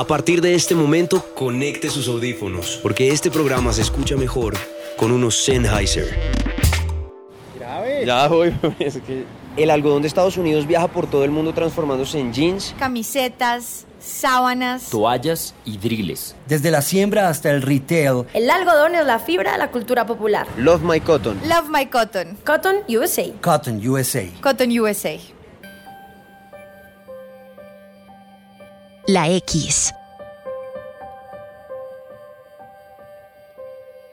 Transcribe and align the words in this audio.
A 0.00 0.06
partir 0.06 0.40
de 0.40 0.54
este 0.54 0.74
momento, 0.74 1.22
conecte 1.34 1.90
sus 1.90 2.08
audífonos, 2.08 2.80
porque 2.82 3.10
este 3.10 3.30
programa 3.30 3.70
se 3.70 3.82
escucha 3.82 4.16
mejor 4.16 4.54
con 4.96 5.12
unos 5.12 5.44
Sennheiser. 5.44 6.08
Ya 8.06 8.26
voy, 8.26 8.54
es 8.78 8.98
que 9.02 9.26
El 9.58 9.68
algodón 9.68 10.00
de 10.00 10.08
Estados 10.08 10.38
Unidos 10.38 10.66
viaja 10.66 10.88
por 10.88 11.06
todo 11.06 11.22
el 11.22 11.30
mundo 11.30 11.52
transformándose 11.52 12.18
en 12.18 12.32
jeans. 12.32 12.74
Camisetas, 12.78 13.84
sábanas. 14.00 14.88
toallas 14.88 15.54
y 15.66 15.76
driles. 15.76 16.34
Desde 16.48 16.70
la 16.70 16.80
siembra 16.80 17.28
hasta 17.28 17.50
el 17.50 17.60
retail, 17.60 18.24
El 18.32 18.48
algodón 18.48 18.94
es 18.94 19.04
la 19.04 19.18
fibra 19.18 19.52
de 19.52 19.58
la 19.58 19.70
cultura 19.70 20.06
popular. 20.06 20.46
Love 20.56 20.80
My 20.80 21.00
Cotton. 21.00 21.38
Love 21.46 21.68
My 21.68 21.84
Cotton. 21.84 22.38
Cotton 22.46 22.76
USA. 22.88 23.30
Cotton 23.42 23.86
USA. 23.86 24.24
Cotton 24.40 24.80
USA. 24.80 25.18
La 29.12 29.28
X. 29.28 29.92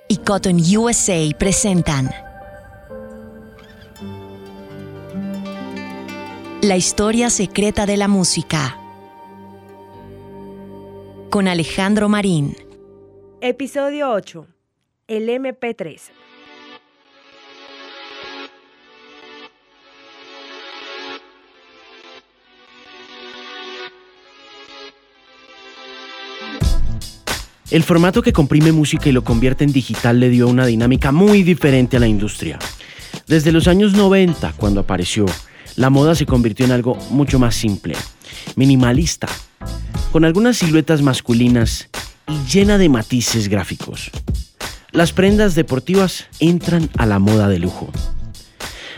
Y 0.08 0.18
Cotton 0.18 0.58
USA 0.76 1.38
presentan 1.38 2.10
La 6.64 6.78
historia 6.78 7.30
secreta 7.30 7.86
de 7.86 7.96
la 7.98 8.08
música 8.08 8.76
con 11.30 11.48
Alejandro 11.48 12.10
Marín. 12.10 12.58
Episodio 13.40 14.10
8. 14.10 14.48
El 15.08 15.30
MP3. 15.30 16.10
El 27.70 27.84
formato 27.84 28.22
que 28.22 28.32
comprime 28.32 28.72
música 28.72 29.10
y 29.10 29.12
lo 29.12 29.26
convierte 29.26 29.66
en 29.66 29.74
digital 29.74 30.22
le 30.22 30.30
dio 30.30 30.48
una 30.48 30.66
dinámica 30.66 31.12
muy 31.12 31.44
diferente 31.44 31.98
a 31.98 32.00
la 32.00 32.08
industria. 32.08 32.58
Desde 33.28 33.52
los 33.52 33.68
años 33.68 33.94
90, 33.94 34.54
cuando 34.54 34.80
apareció, 34.80 35.26
la 35.76 35.90
moda 35.90 36.16
se 36.16 36.26
convirtió 36.26 36.66
en 36.66 36.72
algo 36.72 36.98
mucho 37.10 37.40
más 37.40 37.56
simple, 37.56 37.94
minimalista, 38.56 39.28
con 40.14 40.24
algunas 40.24 40.56
siluetas 40.56 41.02
masculinas 41.02 41.90
y 42.30 42.50
llena 42.50 42.78
de 42.78 42.88
matices 42.88 43.50
gráficos. 43.50 44.12
Las 44.94 45.12
prendas 45.12 45.54
deportivas 45.54 46.28
entran 46.40 46.90
a 46.98 47.06
la 47.06 47.20
moda 47.20 47.50
de 47.50 47.60
lujo. 47.60 47.92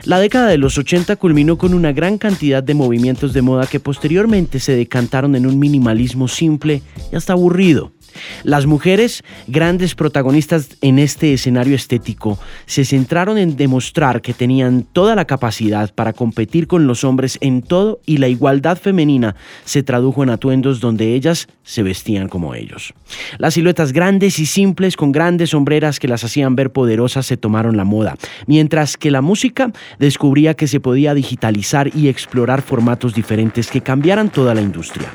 La 0.03 0.19
década 0.19 0.47
de 0.47 0.59
los 0.59 0.77
80 0.77 1.15
culminó 1.15 1.57
con 1.57 1.73
una 1.73 1.91
gran 1.91 2.19
cantidad 2.19 2.61
de 2.61 2.75
movimientos 2.75 3.33
de 3.33 3.41
moda 3.41 3.65
que 3.65 3.79
posteriormente 3.79 4.59
se 4.59 4.75
decantaron 4.75 5.35
en 5.35 5.47
un 5.47 5.57
minimalismo 5.57 6.27
simple 6.27 6.83
y 7.11 7.15
hasta 7.15 7.33
aburrido. 7.33 7.93
Las 8.43 8.65
mujeres, 8.65 9.23
grandes 9.47 9.95
protagonistas 9.95 10.77
en 10.81 10.99
este 10.99 11.33
escenario 11.33 11.75
estético, 11.75 12.39
se 12.65 12.85
centraron 12.85 13.37
en 13.37 13.57
demostrar 13.57 14.21
que 14.21 14.33
tenían 14.33 14.83
toda 14.83 15.15
la 15.15 15.25
capacidad 15.25 15.93
para 15.93 16.13
competir 16.13 16.67
con 16.67 16.87
los 16.87 17.03
hombres 17.03 17.37
en 17.41 17.61
todo 17.61 17.99
y 18.05 18.17
la 18.17 18.27
igualdad 18.27 18.77
femenina 18.77 19.35
se 19.65 19.83
tradujo 19.83 20.23
en 20.23 20.29
atuendos 20.29 20.79
donde 20.79 21.13
ellas 21.13 21.47
se 21.63 21.83
vestían 21.83 22.29
como 22.29 22.55
ellos. 22.55 22.93
Las 23.37 23.53
siluetas 23.53 23.93
grandes 23.93 24.39
y 24.39 24.45
simples 24.45 24.95
con 24.95 25.11
grandes 25.11 25.51
sombreras 25.51 25.99
que 25.99 26.07
las 26.07 26.23
hacían 26.23 26.55
ver 26.55 26.71
poderosas 26.71 27.25
se 27.25 27.37
tomaron 27.37 27.77
la 27.77 27.83
moda, 27.83 28.17
mientras 28.47 28.97
que 28.97 29.11
la 29.11 29.21
música 29.21 29.71
descubría 29.99 30.53
que 30.53 30.67
se 30.67 30.79
podía 30.79 31.13
digitalizar 31.13 31.95
y 31.95 32.07
explorar 32.07 32.61
formatos 32.61 33.13
diferentes 33.13 33.69
que 33.69 33.81
cambiaran 33.81 34.29
toda 34.29 34.53
la 34.53 34.61
industria. 34.61 35.09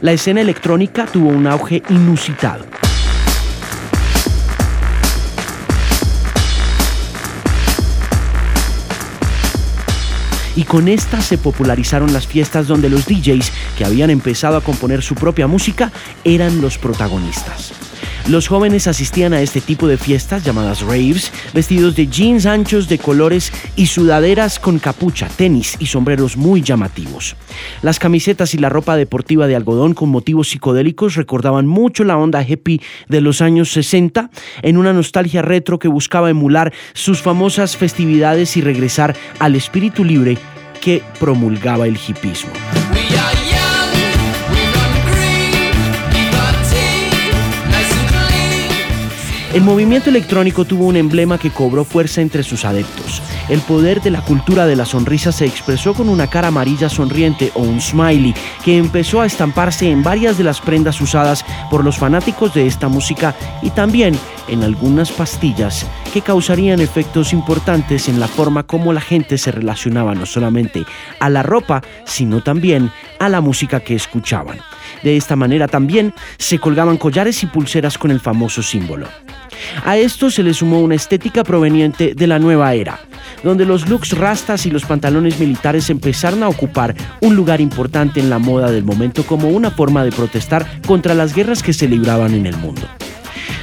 La 0.00 0.12
escena 0.12 0.40
electrónica 0.40 1.06
tuvo 1.06 1.28
un 1.28 1.46
auge 1.46 1.82
inusitado. 1.90 2.29
Y 10.56 10.64
con 10.64 10.88
esta 10.88 11.20
se 11.22 11.38
popularizaron 11.38 12.12
las 12.12 12.26
fiestas 12.26 12.66
donde 12.66 12.90
los 12.90 13.06
DJs 13.06 13.50
que 13.78 13.84
habían 13.84 14.10
empezado 14.10 14.56
a 14.56 14.60
componer 14.60 15.02
su 15.02 15.14
propia 15.14 15.46
música 15.46 15.90
eran 16.24 16.60
los 16.60 16.76
protagonistas. 16.76 17.89
Los 18.28 18.48
jóvenes 18.48 18.86
asistían 18.86 19.32
a 19.32 19.40
este 19.40 19.60
tipo 19.60 19.88
de 19.88 19.96
fiestas 19.96 20.44
llamadas 20.44 20.82
raves, 20.82 21.32
vestidos 21.52 21.96
de 21.96 22.06
jeans 22.06 22.46
anchos 22.46 22.88
de 22.88 22.98
colores 22.98 23.52
y 23.76 23.86
sudaderas 23.86 24.58
con 24.58 24.78
capucha, 24.78 25.28
tenis 25.28 25.76
y 25.80 25.86
sombreros 25.86 26.36
muy 26.36 26.62
llamativos. 26.62 27.36
Las 27.82 27.98
camisetas 27.98 28.54
y 28.54 28.58
la 28.58 28.68
ropa 28.68 28.96
deportiva 28.96 29.46
de 29.46 29.56
algodón 29.56 29.94
con 29.94 30.10
motivos 30.10 30.50
psicodélicos 30.50 31.16
recordaban 31.16 31.66
mucho 31.66 32.04
la 32.04 32.16
onda 32.16 32.42
hippie 32.42 32.80
de 33.08 33.20
los 33.20 33.40
años 33.40 33.72
60, 33.72 34.30
en 34.62 34.76
una 34.76 34.92
nostalgia 34.92 35.42
retro 35.42 35.78
que 35.78 35.88
buscaba 35.88 36.30
emular 36.30 36.72
sus 36.92 37.22
famosas 37.22 37.76
festividades 37.76 38.56
y 38.56 38.60
regresar 38.60 39.16
al 39.38 39.56
espíritu 39.56 40.04
libre 40.04 40.38
que 40.80 41.02
promulgaba 41.18 41.86
el 41.86 41.96
hippismo. 41.96 42.52
El 49.52 49.62
movimiento 49.62 50.10
electrónico 50.10 50.64
tuvo 50.64 50.86
un 50.86 50.94
emblema 50.94 51.36
que 51.36 51.50
cobró 51.50 51.84
fuerza 51.84 52.20
entre 52.20 52.44
sus 52.44 52.64
adeptos. 52.64 53.20
El 53.48 53.58
poder 53.58 54.00
de 54.00 54.12
la 54.12 54.22
cultura 54.22 54.64
de 54.64 54.76
la 54.76 54.84
sonrisa 54.84 55.32
se 55.32 55.44
expresó 55.44 55.92
con 55.92 56.08
una 56.08 56.28
cara 56.28 56.48
amarilla 56.48 56.88
sonriente 56.88 57.50
o 57.54 57.62
un 57.62 57.80
smiley 57.80 58.32
que 58.64 58.78
empezó 58.78 59.20
a 59.20 59.26
estamparse 59.26 59.90
en 59.90 60.04
varias 60.04 60.38
de 60.38 60.44
las 60.44 60.60
prendas 60.60 61.00
usadas 61.00 61.44
por 61.68 61.82
los 61.82 61.98
fanáticos 61.98 62.54
de 62.54 62.68
esta 62.68 62.86
música 62.86 63.34
y 63.60 63.70
también 63.70 64.16
en 64.46 64.62
algunas 64.62 65.10
pastillas 65.10 65.84
que 66.12 66.22
causarían 66.22 66.78
efectos 66.78 67.32
importantes 67.32 68.08
en 68.08 68.20
la 68.20 68.28
forma 68.28 68.62
como 68.62 68.92
la 68.92 69.00
gente 69.00 69.36
se 69.36 69.50
relacionaba 69.50 70.14
no 70.14 70.26
solamente 70.26 70.84
a 71.18 71.28
la 71.28 71.42
ropa, 71.42 71.82
sino 72.04 72.40
también 72.40 72.92
a 73.18 73.28
la 73.28 73.40
música 73.40 73.80
que 73.80 73.96
escuchaban. 73.96 74.60
De 75.02 75.16
esta 75.16 75.34
manera 75.34 75.66
también 75.66 76.14
se 76.38 76.60
colgaban 76.60 76.98
collares 76.98 77.42
y 77.42 77.46
pulseras 77.46 77.98
con 77.98 78.12
el 78.12 78.20
famoso 78.20 78.62
símbolo. 78.62 79.08
A 79.84 79.96
esto 79.96 80.30
se 80.30 80.42
le 80.42 80.54
sumó 80.54 80.80
una 80.80 80.94
estética 80.94 81.44
proveniente 81.44 82.14
de 82.14 82.26
la 82.26 82.38
nueva 82.38 82.74
era, 82.74 83.00
donde 83.42 83.64
los 83.64 83.88
looks 83.88 84.16
rastas 84.16 84.66
y 84.66 84.70
los 84.70 84.84
pantalones 84.84 85.38
militares 85.38 85.90
empezaron 85.90 86.42
a 86.42 86.48
ocupar 86.48 86.94
un 87.20 87.36
lugar 87.36 87.60
importante 87.60 88.20
en 88.20 88.30
la 88.30 88.38
moda 88.38 88.70
del 88.70 88.84
momento 88.84 89.24
como 89.24 89.48
una 89.48 89.70
forma 89.70 90.04
de 90.04 90.12
protestar 90.12 90.66
contra 90.86 91.14
las 91.14 91.34
guerras 91.34 91.62
que 91.62 91.72
se 91.72 91.88
libraban 91.88 92.34
en 92.34 92.46
el 92.46 92.56
mundo. 92.56 92.82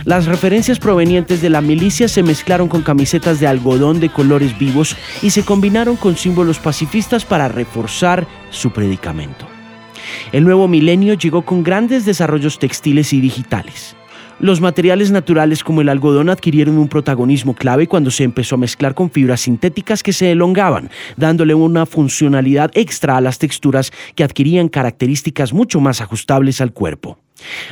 Las 0.06 0.26
referencias 0.26 0.80
provenientes 0.80 1.42
de 1.42 1.50
la 1.50 1.60
milicia 1.60 2.08
se 2.08 2.24
mezclaron 2.24 2.70
con 2.70 2.82
camisetas 2.82 3.42
de 3.42 3.48
algodón 3.48 4.00
de 4.00 4.08
colores 4.08 4.58
vivos 4.58 4.96
y 5.22 5.32
se 5.32 5.44
combinaron 5.44 5.98
con 5.98 6.16
símbolos 6.16 6.60
pacifistas 6.60 7.26
para 7.26 7.50
reforzar 7.50 8.26
su 8.50 8.72
predicamento. 8.72 9.46
El 10.32 10.46
nuevo 10.46 10.70
milenio 10.70 11.16
llegó 11.16 11.42
con 11.42 11.62
grandes 11.62 12.06
desarrollos 12.06 12.58
textiles 12.58 13.12
y 13.12 13.20
digitales. 13.20 13.97
Los 14.40 14.62
materiales 14.62 15.10
naturales 15.10 15.64
como 15.64 15.82
el 15.82 15.90
algodón 15.90 16.30
adquirieron 16.30 16.78
un 16.78 16.88
protagonismo 16.88 17.56
clave 17.56 17.88
cuando 17.88 18.12
se 18.12 18.24
empezó 18.24 18.54
a 18.54 18.60
mezclar 18.60 18.94
con 18.94 19.10
fibras 19.10 19.42
sintéticas 19.42 20.04
que 20.04 20.14
se 20.14 20.32
elongaban, 20.32 20.92
dándole 21.16 21.56
una 21.56 21.88
funcionalidad 21.88 22.70
extra 22.76 23.18
a 23.18 23.22
las 23.22 23.40
texturas 23.40 23.92
que 24.14 24.24
adquirían 24.24 24.70
características 24.70 25.54
mucho 25.54 25.80
más 25.80 26.02
ajustables 26.02 26.62
al 26.62 26.72
cuerpo. 26.72 27.18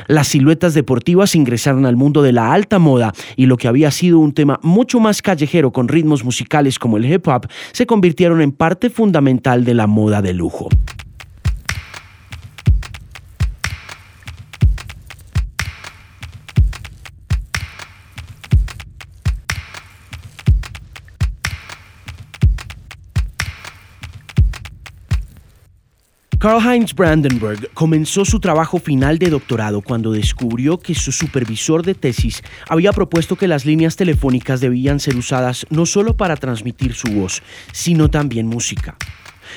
Las 0.08 0.26
siluetas 0.26 0.74
deportivas 0.74 1.36
ingresaron 1.36 1.86
al 1.86 1.94
mundo 1.94 2.22
de 2.22 2.32
la 2.32 2.52
alta 2.52 2.80
moda 2.80 3.12
y 3.36 3.46
lo 3.46 3.56
que 3.56 3.68
había 3.68 3.92
sido 3.92 4.18
un 4.18 4.32
tema 4.32 4.58
mucho 4.62 4.98
más 4.98 5.22
callejero 5.22 5.72
con 5.72 5.86
ritmos 5.86 6.24
musicales 6.24 6.80
como 6.80 6.96
el 6.96 7.04
hip 7.04 7.28
hop 7.28 7.46
se 7.72 7.86
convirtieron 7.86 8.40
en 8.40 8.50
parte 8.50 8.90
fundamental 8.90 9.64
de 9.64 9.74
la 9.74 9.86
moda 9.86 10.20
de 10.20 10.32
lujo. 10.32 10.68
Karl-Heinz 26.38 26.94
Brandenburg 26.94 27.70
comenzó 27.72 28.26
su 28.26 28.40
trabajo 28.40 28.78
final 28.78 29.18
de 29.18 29.30
doctorado 29.30 29.80
cuando 29.80 30.12
descubrió 30.12 30.78
que 30.78 30.94
su 30.94 31.10
supervisor 31.10 31.82
de 31.82 31.94
tesis 31.94 32.42
había 32.68 32.92
propuesto 32.92 33.36
que 33.36 33.48
las 33.48 33.64
líneas 33.64 33.96
telefónicas 33.96 34.60
debían 34.60 35.00
ser 35.00 35.16
usadas 35.16 35.66
no 35.70 35.86
solo 35.86 36.14
para 36.16 36.36
transmitir 36.36 36.94
su 36.94 37.08
voz, 37.08 37.42
sino 37.72 38.10
también 38.10 38.46
música. 38.46 38.96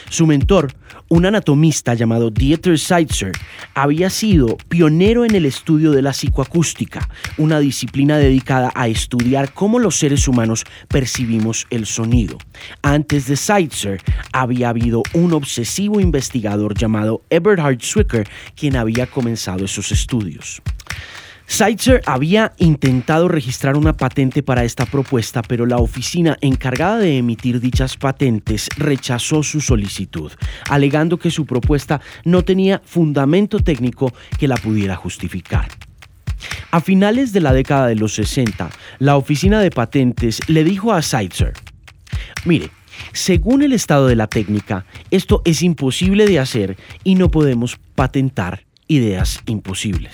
Su 0.10 0.26
mentor, 0.26 0.74
un 1.08 1.28
anatomista 1.28 1.94
llamado 1.94 2.32
Dieter 2.32 2.80
Seitzer, 2.80 3.32
había 3.76 4.10
sido 4.10 4.58
pionero 4.68 5.24
en 5.24 5.36
el 5.36 5.46
estudio 5.46 5.92
de 5.92 6.02
la 6.02 6.14
psicoacústica, 6.14 7.08
una 7.38 7.60
disciplina 7.60 8.18
dedicada 8.18 8.72
a 8.74 8.88
estudiar 8.88 9.54
cómo 9.54 9.78
los 9.78 9.98
seres 9.98 10.28
humanos 10.28 10.66
percibimos 10.88 11.68
el 11.70 11.86
sonido. 11.86 12.40
Antes 12.82 13.28
de 13.28 13.38
Seitzer, 13.38 14.02
había 14.34 14.70
habido 14.70 15.04
un 15.14 15.32
obsesivo 15.34 16.00
investigador 16.00 16.74
llamado 16.74 17.22
Eberhard 17.30 17.80
Zwicker, 17.82 18.28
quien 18.56 18.76
había 18.76 19.06
comenzado 19.06 19.66
esos 19.66 19.92
estudios. 19.92 20.62
Seitzer 21.50 22.04
había 22.06 22.54
intentado 22.60 23.28
registrar 23.28 23.76
una 23.76 23.98
patente 23.98 24.44
para 24.44 24.64
esta 24.64 24.86
propuesta, 24.86 25.42
pero 25.42 25.66
la 25.66 25.78
oficina 25.78 26.38
encargada 26.42 27.00
de 27.00 27.18
emitir 27.18 27.60
dichas 27.60 27.98
patentes 27.98 28.70
rechazó 28.78 29.42
su 29.42 29.60
solicitud, 29.60 30.32
alegando 30.70 31.18
que 31.18 31.32
su 31.32 31.48
propuesta 31.48 32.02
no 32.24 32.44
tenía 32.44 32.82
fundamento 32.86 33.60
técnico 33.60 34.14
que 34.38 34.48
la 34.48 34.58
pudiera 34.58 34.96
justificar. 34.96 35.68
A 36.70 36.82
finales 36.82 37.34
de 37.34 37.42
la 37.42 37.52
década 37.52 37.88
de 37.88 37.96
los 37.96 38.14
60, 38.14 38.70
la 39.00 39.18
oficina 39.18 39.60
de 39.60 39.72
patentes 39.72 40.40
le 40.48 40.64
dijo 40.64 40.94
a 40.94 41.02
Seitzer, 41.02 41.54
mire, 42.46 42.70
según 43.12 43.64
el 43.64 43.74
estado 43.74 44.06
de 44.06 44.16
la 44.16 44.28
técnica, 44.28 44.86
esto 45.10 45.42
es 45.46 45.64
imposible 45.64 46.28
de 46.28 46.40
hacer 46.40 46.78
y 47.04 47.16
no 47.16 47.32
podemos 47.32 47.80
patentar 47.96 48.66
ideas 48.88 49.42
imposibles. 49.48 50.14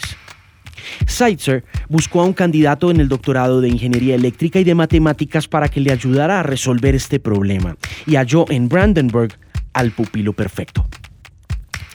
Seitzer 1.15 1.63
buscó 1.88 2.21
a 2.21 2.25
un 2.25 2.33
candidato 2.33 2.91
en 2.91 3.00
el 3.00 3.07
doctorado 3.07 3.62
de 3.62 3.69
Ingeniería 3.69 4.15
Eléctrica 4.15 4.59
y 4.59 4.65
de 4.65 4.75
Matemáticas 4.75 5.47
para 5.47 5.69
que 5.69 5.79
le 5.79 5.94
ayudara 5.94 6.41
a 6.41 6.44
resolver 6.44 6.94
este 6.94 7.21
problema 7.21 7.77
y 8.06 8.17
halló 8.17 8.45
en 8.50 8.67
Brandenburg 8.67 9.31
al 9.73 9.91
pupilo 9.91 10.33
perfecto. 10.33 10.85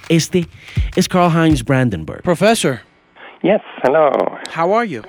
Este 0.09 0.47
es 0.97 1.07
Karl 1.07 1.31
Heinz 1.31 1.63
Brandenburg. 1.63 2.23
Professor. 2.23 2.81
Yes, 3.43 3.61
hello. 3.85 4.11
How 4.57 4.75
are 4.75 4.89
you? 4.89 5.03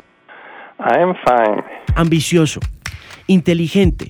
I 0.79 0.99
am 0.99 1.15
fine. 1.25 1.63
Ambicioso, 1.95 2.59
inteligente, 3.27 4.09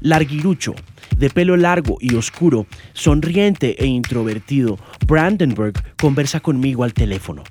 larguirucho, 0.00 0.74
de 1.16 1.30
pelo 1.30 1.56
largo 1.56 1.98
y 2.00 2.14
oscuro, 2.14 2.66
sonriente 2.92 3.76
e 3.82 3.86
introvertido, 3.86 4.78
Brandenburg 5.06 5.74
conversa 5.96 6.40
conmigo 6.40 6.84
al 6.84 6.94
teléfono. 6.94 7.44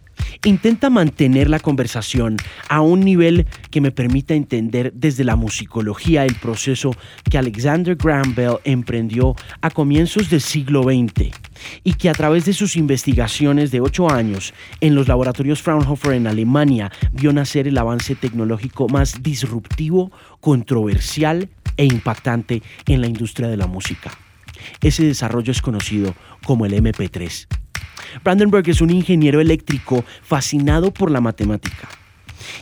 Intenta 0.46 0.90
mantener 0.90 1.50
la 1.50 1.60
conversación 1.60 2.38
a 2.68 2.82
un 2.82 3.00
nivel 3.02 3.48
que 3.72 3.82
me 3.82 3.92
permita 3.92 4.34
entender 4.34 4.92
desde 4.94 5.24
la 5.24 5.36
musicología 5.36 6.26
el 6.26 6.36
proceso 6.36 6.92
que 7.30 7.38
Alexander 7.38 7.96
Graham 7.96 8.36
Bell 8.36 8.58
emprendió 8.66 9.36
a 9.62 9.70
comienzos 9.70 10.30
del 10.30 10.42
siglo 10.42 10.84
XX 10.84 11.32
y 11.84 11.94
que 11.94 12.10
a 12.10 12.14
través 12.14 12.46
de 12.46 12.54
sus 12.54 12.76
investigaciones 12.76 13.72
de 13.72 13.80
ocho 13.80 14.12
años 14.12 14.54
en 14.82 14.96
los 14.96 15.08
laboratorios 15.08 15.62
Fraunhofer 15.62 16.14
en 16.14 16.28
Alemania 16.28 16.92
vio 17.14 17.32
nacer 17.32 17.68
el 17.68 17.78
avance 17.78 18.16
tecnológico 18.16 18.90
más 18.90 19.24
disruptivo, 19.24 20.12
controversial 20.42 21.50
e 21.78 21.86
impactante 21.86 22.62
en 22.86 23.02
la 23.02 23.08
industria 23.08 23.48
de 23.48 23.58
la 23.58 23.68
música. 23.68 24.12
Ese 24.82 25.04
desarrollo 25.04 25.52
es 25.52 25.62
conocido 25.62 26.16
como 26.46 26.66
el 26.66 26.74
MP3. 26.74 27.48
Brandenburg 28.24 28.70
es 28.70 28.82
un 28.82 28.92
ingeniero 28.92 29.42
eléctrico 29.42 30.04
fascinado 30.22 30.94
por 30.94 31.10
la 31.12 31.22
matemática 31.22 31.90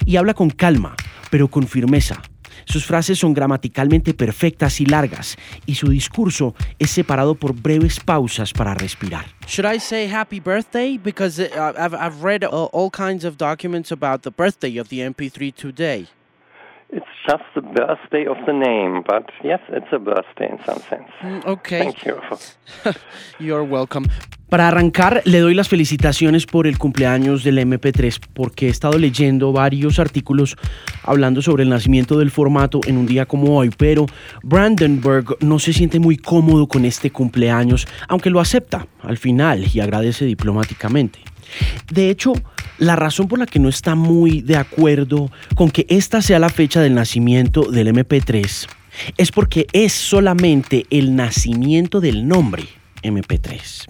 y 0.05 0.15
habla 0.15 0.33
con 0.33 0.49
calma, 0.49 0.95
pero 1.29 1.49
con 1.49 1.67
firmeza. 1.67 2.21
Sus 2.65 2.85
frases 2.85 3.17
son 3.17 3.33
gramaticalmente 3.33 4.13
perfectas 4.13 4.81
y 4.81 4.85
largas, 4.85 5.37
y 5.65 5.75
su 5.75 5.89
discurso 5.89 6.55
es 6.79 6.91
separado 6.91 7.35
por 7.35 7.53
breves 7.53 7.99
pausas 7.99 8.53
para 8.53 8.73
respirar. 8.73 9.25
Should 9.47 9.65
I 9.73 9.79
say 9.79 10.07
happy 10.07 10.39
birthday? 10.39 10.97
Because 10.97 11.39
uh, 11.39 11.73
I've, 11.77 11.95
I've 11.95 12.23
read 12.23 12.43
uh, 12.43 12.65
all 12.71 12.89
kinds 12.89 13.25
of 13.25 13.37
documents 13.37 13.91
about 13.91 14.21
the 14.21 14.31
birthday 14.31 14.77
of 14.77 14.89
the 14.89 14.99
MP3 14.99 15.53
today. 15.53 16.07
It's 16.93 17.05
just 17.25 17.43
the 17.55 17.61
birthday 17.61 18.27
of 18.27 18.37
the 18.45 18.51
name, 18.51 19.01
but 19.07 19.29
yes, 19.43 19.61
it's 19.69 19.87
a 19.93 19.97
birthday 19.97 20.49
in 20.51 20.59
some 20.65 20.81
sense. 20.89 21.09
Mm, 21.21 21.45
okay. 21.45 21.79
Thank 21.79 22.05
you. 22.05 22.19
You're 23.39 23.63
welcome. 23.63 24.09
Para 24.49 24.67
arrancar, 24.67 25.21
le 25.23 25.39
doy 25.39 25.53
las 25.53 25.69
felicitaciones 25.69 26.45
por 26.45 26.67
el 26.67 26.77
cumpleaños 26.77 27.45
del 27.45 27.59
MP3 27.59 28.19
porque 28.33 28.67
he 28.67 28.69
estado 28.69 28.97
leyendo 28.97 29.53
varios 29.53 29.99
artículos 29.99 30.57
hablando 31.03 31.41
sobre 31.41 31.63
el 31.63 31.69
nacimiento 31.69 32.19
del 32.19 32.31
formato 32.31 32.81
en 32.85 32.97
un 32.97 33.05
día 33.05 33.25
como 33.25 33.57
hoy, 33.57 33.69
pero 33.77 34.07
Brandenburg 34.43 35.37
no 35.39 35.59
se 35.59 35.71
siente 35.71 36.01
muy 36.01 36.17
cómodo 36.17 36.67
con 36.67 36.83
este 36.83 37.11
cumpleaños, 37.11 37.87
aunque 38.09 38.29
lo 38.29 38.41
acepta 38.41 38.85
al 39.01 39.17
final 39.17 39.63
y 39.73 39.79
agradece 39.79 40.25
diplomáticamente. 40.25 41.19
De 41.89 42.09
hecho, 42.09 42.33
la 42.81 42.95
razón 42.95 43.27
por 43.27 43.37
la 43.37 43.45
que 43.45 43.59
no 43.59 43.69
está 43.69 43.93
muy 43.93 44.41
de 44.41 44.55
acuerdo 44.55 45.29
con 45.55 45.69
que 45.69 45.85
esta 45.87 46.19
sea 46.19 46.39
la 46.39 46.49
fecha 46.49 46.81
del 46.81 46.95
nacimiento 46.95 47.69
del 47.69 47.93
MP3 47.93 48.67
es 49.17 49.31
porque 49.31 49.67
es 49.71 49.93
solamente 49.93 50.87
el 50.89 51.15
nacimiento 51.15 52.01
del 52.01 52.27
nombre 52.27 52.63
MP3. 53.03 53.87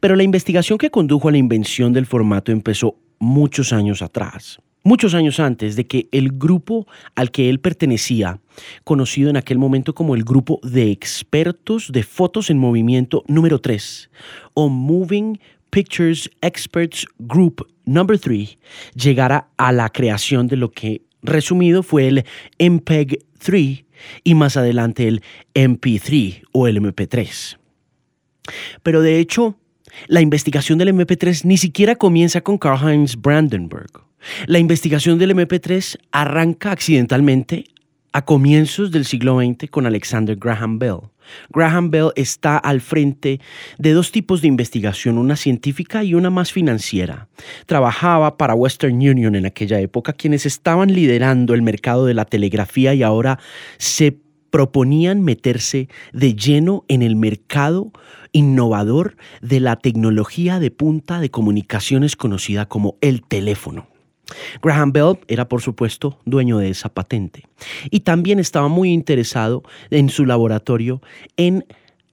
Pero 0.00 0.16
la 0.16 0.22
investigación 0.22 0.76
que 0.76 0.90
condujo 0.90 1.28
a 1.28 1.32
la 1.32 1.38
invención 1.38 1.94
del 1.94 2.04
formato 2.04 2.52
empezó 2.52 2.96
muchos 3.18 3.72
años 3.72 4.02
atrás, 4.02 4.60
muchos 4.82 5.14
años 5.14 5.40
antes 5.40 5.74
de 5.74 5.86
que 5.86 6.08
el 6.12 6.30
grupo 6.32 6.86
al 7.14 7.30
que 7.30 7.48
él 7.48 7.58
pertenecía, 7.58 8.38
conocido 8.84 9.30
en 9.30 9.38
aquel 9.38 9.56
momento 9.56 9.94
como 9.94 10.14
el 10.14 10.24
grupo 10.24 10.60
de 10.62 10.90
expertos 10.90 11.90
de 11.90 12.02
fotos 12.02 12.50
en 12.50 12.58
movimiento 12.58 13.24
número 13.28 13.62
3 13.62 14.10
o 14.52 14.68
Moving 14.68 15.38
Pictures 15.74 16.30
Experts 16.40 17.04
Group 17.18 17.66
Number 17.84 18.16
3, 18.16 18.58
llegara 18.94 19.48
a 19.56 19.72
la 19.72 19.88
creación 19.88 20.46
de 20.46 20.54
lo 20.54 20.70
que 20.70 21.02
resumido 21.20 21.82
fue 21.82 22.06
el 22.06 22.24
MPEG 22.60 23.24
3 23.40 23.84
y 24.22 24.34
más 24.36 24.56
adelante 24.56 25.08
el 25.08 25.20
MP3 25.52 26.44
o 26.52 26.68
el 26.68 26.80
MP3. 26.80 27.58
Pero 28.84 29.02
de 29.02 29.18
hecho, 29.18 29.58
la 30.06 30.20
investigación 30.20 30.78
del 30.78 30.94
MP3 30.94 31.44
ni 31.44 31.56
siquiera 31.56 31.96
comienza 31.96 32.40
con 32.40 32.56
Karl-Heinz 32.56 33.20
Brandenburg. 33.20 33.90
La 34.46 34.60
investigación 34.60 35.18
del 35.18 35.34
MP3 35.34 35.98
arranca 36.12 36.70
accidentalmente 36.70 37.64
a 38.14 38.24
comienzos 38.24 38.92
del 38.92 39.04
siglo 39.04 39.40
XX 39.40 39.68
con 39.68 39.86
Alexander 39.86 40.36
Graham 40.36 40.78
Bell. 40.78 40.98
Graham 41.50 41.90
Bell 41.90 42.12
está 42.14 42.56
al 42.56 42.80
frente 42.80 43.40
de 43.76 43.92
dos 43.92 44.12
tipos 44.12 44.40
de 44.40 44.46
investigación, 44.46 45.18
una 45.18 45.34
científica 45.34 46.04
y 46.04 46.14
una 46.14 46.30
más 46.30 46.52
financiera. 46.52 47.26
Trabajaba 47.66 48.36
para 48.36 48.54
Western 48.54 48.94
Union 48.94 49.34
en 49.34 49.46
aquella 49.46 49.80
época, 49.80 50.12
quienes 50.12 50.46
estaban 50.46 50.94
liderando 50.94 51.54
el 51.54 51.62
mercado 51.62 52.06
de 52.06 52.14
la 52.14 52.24
telegrafía 52.24 52.94
y 52.94 53.02
ahora 53.02 53.40
se 53.78 54.16
proponían 54.50 55.22
meterse 55.22 55.88
de 56.12 56.36
lleno 56.36 56.84
en 56.86 57.02
el 57.02 57.16
mercado 57.16 57.90
innovador 58.30 59.16
de 59.42 59.58
la 59.58 59.74
tecnología 59.74 60.60
de 60.60 60.70
punta 60.70 61.18
de 61.18 61.32
comunicaciones 61.32 62.14
conocida 62.14 62.66
como 62.66 62.96
el 63.00 63.22
teléfono. 63.22 63.88
Graham 64.62 64.92
Bell 64.92 65.18
era, 65.28 65.48
por 65.48 65.60
supuesto, 65.60 66.18
dueño 66.24 66.58
de 66.58 66.70
esa 66.70 66.88
patente 66.88 67.44
y 67.90 68.00
también 68.00 68.38
estaba 68.38 68.68
muy 68.68 68.90
interesado 68.90 69.62
en 69.90 70.08
su 70.08 70.24
laboratorio 70.24 71.02
en 71.36 71.64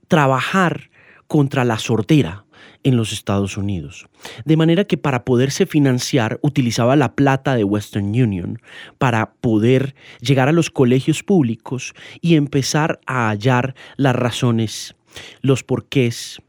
trabajar 0.08 0.90
contra 1.28 1.64
la 1.64 1.80
sordera 1.80 2.46
en 2.84 2.98
los 2.98 3.14
Estados 3.14 3.58
Unidos. 3.58 4.08
De 4.46 4.58
manera 4.58 4.86
que 4.86 4.98
para 4.98 5.24
poderse 5.24 5.66
financiar 5.66 6.40
utilizaba 6.42 6.96
la 6.96 7.16
plata 7.16 7.56
de 7.56 7.64
Western 7.64 8.08
Union 8.08 8.60
para 8.98 9.34
poder 9.34 9.96
llegar 10.20 10.50
a 10.50 10.52
los 10.52 10.70
colegios 10.70 11.24
públicos 11.24 11.94
y 12.22 12.36
empezar 12.36 13.00
a 13.06 13.30
hallar 13.30 13.76
las 13.98 14.16
razones, 14.16 14.96
los 15.42 15.64
porqués 15.64 16.42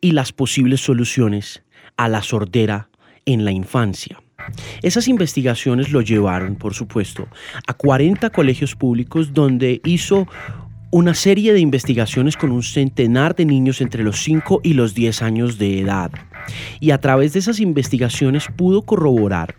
y 0.00 0.12
las 0.12 0.32
posibles 0.32 0.80
soluciones 0.80 1.62
a 1.96 2.08
la 2.08 2.22
sordera 2.22 2.88
en 3.26 3.44
la 3.44 3.52
infancia. 3.52 4.20
Esas 4.82 5.08
investigaciones 5.08 5.90
lo 5.90 6.00
llevaron, 6.00 6.56
por 6.56 6.74
supuesto, 6.74 7.28
a 7.66 7.74
40 7.74 8.30
colegios 8.30 8.74
públicos 8.74 9.32
donde 9.32 9.80
hizo 9.84 10.26
una 10.90 11.14
serie 11.14 11.52
de 11.52 11.60
investigaciones 11.60 12.36
con 12.36 12.50
un 12.50 12.62
centenar 12.62 13.36
de 13.36 13.44
niños 13.44 13.80
entre 13.80 14.02
los 14.02 14.22
5 14.22 14.60
y 14.64 14.72
los 14.74 14.94
10 14.94 15.22
años 15.22 15.58
de 15.58 15.80
edad. 15.80 16.10
Y 16.80 16.90
a 16.90 16.98
través 16.98 17.32
de 17.32 17.38
esas 17.38 17.60
investigaciones 17.60 18.46
pudo 18.56 18.82
corroborar 18.82 19.54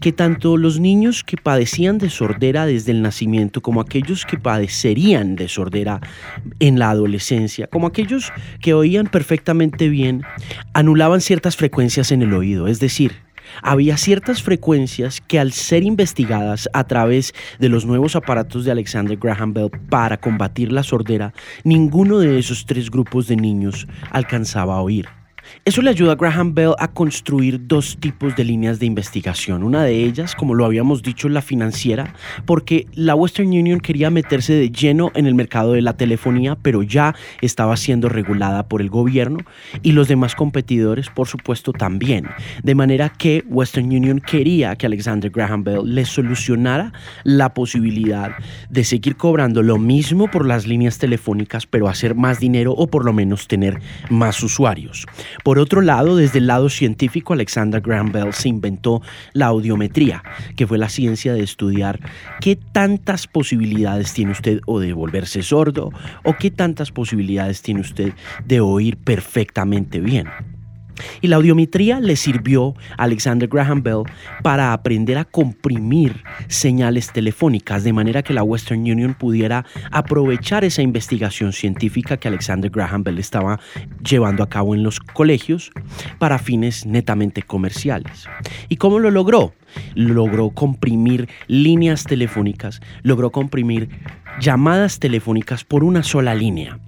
que 0.00 0.12
tanto 0.12 0.56
los 0.56 0.80
niños 0.80 1.24
que 1.24 1.36
padecían 1.36 1.98
de 1.98 2.10
sordera 2.10 2.64
desde 2.64 2.92
el 2.92 3.02
nacimiento 3.02 3.60
como 3.60 3.80
aquellos 3.80 4.24
que 4.24 4.38
padecerían 4.38 5.36
de 5.36 5.48
sordera 5.48 6.00
en 6.60 6.78
la 6.78 6.90
adolescencia, 6.90 7.66
como 7.66 7.86
aquellos 7.86 8.32
que 8.60 8.74
oían 8.74 9.08
perfectamente 9.08 9.88
bien, 9.88 10.22
anulaban 10.72 11.20
ciertas 11.20 11.56
frecuencias 11.56 12.12
en 12.12 12.22
el 12.22 12.32
oído, 12.32 12.68
es 12.68 12.80
decir, 12.80 13.27
había 13.62 13.96
ciertas 13.96 14.42
frecuencias 14.42 15.20
que 15.20 15.38
al 15.38 15.52
ser 15.52 15.82
investigadas 15.82 16.68
a 16.72 16.84
través 16.84 17.34
de 17.58 17.68
los 17.68 17.86
nuevos 17.86 18.16
aparatos 18.16 18.64
de 18.64 18.72
Alexander 18.72 19.16
Graham 19.16 19.52
Bell 19.52 19.70
para 19.88 20.16
combatir 20.18 20.72
la 20.72 20.82
sordera, 20.82 21.32
ninguno 21.64 22.18
de 22.18 22.38
esos 22.38 22.66
tres 22.66 22.90
grupos 22.90 23.28
de 23.28 23.36
niños 23.36 23.86
alcanzaba 24.10 24.76
a 24.76 24.82
oír. 24.82 25.17
Eso 25.64 25.82
le 25.82 25.90
ayuda 25.90 26.12
a 26.12 26.16
Graham 26.16 26.54
Bell 26.54 26.72
a 26.78 26.88
construir 26.88 27.66
dos 27.66 27.98
tipos 28.00 28.34
de 28.36 28.44
líneas 28.44 28.78
de 28.78 28.86
investigación. 28.86 29.62
Una 29.62 29.84
de 29.84 30.04
ellas, 30.04 30.34
como 30.34 30.54
lo 30.54 30.64
habíamos 30.64 31.02
dicho, 31.02 31.28
la 31.28 31.42
financiera, 31.42 32.14
porque 32.46 32.86
la 32.94 33.14
Western 33.14 33.48
Union 33.48 33.80
quería 33.80 34.10
meterse 34.10 34.54
de 34.54 34.70
lleno 34.70 35.10
en 35.14 35.26
el 35.26 35.34
mercado 35.34 35.72
de 35.72 35.82
la 35.82 35.96
telefonía, 35.96 36.56
pero 36.60 36.82
ya 36.82 37.14
estaba 37.40 37.76
siendo 37.76 38.08
regulada 38.08 38.68
por 38.68 38.80
el 38.80 38.90
gobierno 38.90 39.38
y 39.82 39.92
los 39.92 40.08
demás 40.08 40.34
competidores, 40.34 41.10
por 41.10 41.28
supuesto, 41.28 41.72
también. 41.72 42.28
De 42.62 42.74
manera 42.74 43.08
que 43.10 43.44
Western 43.48 43.86
Union 43.86 44.20
quería 44.20 44.76
que 44.76 44.86
Alexander 44.86 45.30
Graham 45.30 45.64
Bell 45.64 45.94
le 45.94 46.04
solucionara 46.04 46.92
la 47.24 47.54
posibilidad 47.54 48.32
de 48.70 48.84
seguir 48.84 49.16
cobrando 49.16 49.62
lo 49.62 49.78
mismo 49.78 50.30
por 50.30 50.46
las 50.46 50.66
líneas 50.66 50.98
telefónicas, 50.98 51.66
pero 51.66 51.88
hacer 51.88 52.14
más 52.14 52.40
dinero 52.40 52.72
o 52.72 52.86
por 52.86 53.04
lo 53.04 53.12
menos 53.12 53.48
tener 53.48 53.80
más 54.10 54.42
usuarios. 54.42 55.06
Por 55.44 55.58
otro 55.58 55.80
lado, 55.80 56.16
desde 56.16 56.38
el 56.38 56.46
lado 56.46 56.68
científico, 56.68 57.32
Alexander 57.32 57.80
Graham 57.80 58.12
Bell 58.12 58.32
se 58.32 58.48
inventó 58.48 59.02
la 59.32 59.46
audiometría, 59.46 60.22
que 60.56 60.66
fue 60.66 60.78
la 60.78 60.88
ciencia 60.88 61.32
de 61.32 61.42
estudiar 61.42 62.00
qué 62.40 62.56
tantas 62.56 63.26
posibilidades 63.26 64.12
tiene 64.12 64.32
usted 64.32 64.60
o 64.66 64.80
de 64.80 64.92
volverse 64.92 65.42
sordo 65.42 65.90
o 66.24 66.34
qué 66.34 66.50
tantas 66.50 66.92
posibilidades 66.92 67.62
tiene 67.62 67.80
usted 67.80 68.12
de 68.44 68.60
oír 68.60 68.96
perfectamente 68.96 70.00
bien. 70.00 70.28
Y 71.20 71.28
la 71.28 71.36
audiometría 71.36 72.00
le 72.00 72.16
sirvió 72.16 72.74
a 72.96 73.04
Alexander 73.04 73.48
Graham 73.48 73.82
Bell 73.82 74.02
para 74.42 74.72
aprender 74.72 75.18
a 75.18 75.24
comprimir 75.24 76.22
señales 76.48 77.12
telefónicas 77.12 77.84
de 77.84 77.92
manera 77.92 78.22
que 78.22 78.34
la 78.34 78.42
Western 78.42 78.80
Union 78.80 79.14
pudiera 79.14 79.64
aprovechar 79.90 80.64
esa 80.64 80.82
investigación 80.82 81.52
científica 81.52 82.16
que 82.16 82.28
Alexander 82.28 82.70
Graham 82.70 83.04
Bell 83.04 83.18
estaba 83.18 83.60
llevando 84.02 84.42
a 84.42 84.48
cabo 84.48 84.74
en 84.74 84.82
los 84.82 85.00
colegios 85.00 85.70
para 86.18 86.38
fines 86.38 86.86
netamente 86.86 87.42
comerciales. 87.42 88.26
¿Y 88.68 88.76
cómo 88.76 88.98
lo 88.98 89.10
logró? 89.10 89.54
Logró 89.94 90.50
comprimir 90.50 91.28
líneas 91.46 92.04
telefónicas, 92.04 92.80
logró 93.02 93.30
comprimir 93.30 93.88
llamadas 94.40 94.98
telefónicas 94.98 95.64
por 95.64 95.84
una 95.84 96.02
sola 96.02 96.34
línea. 96.34 96.78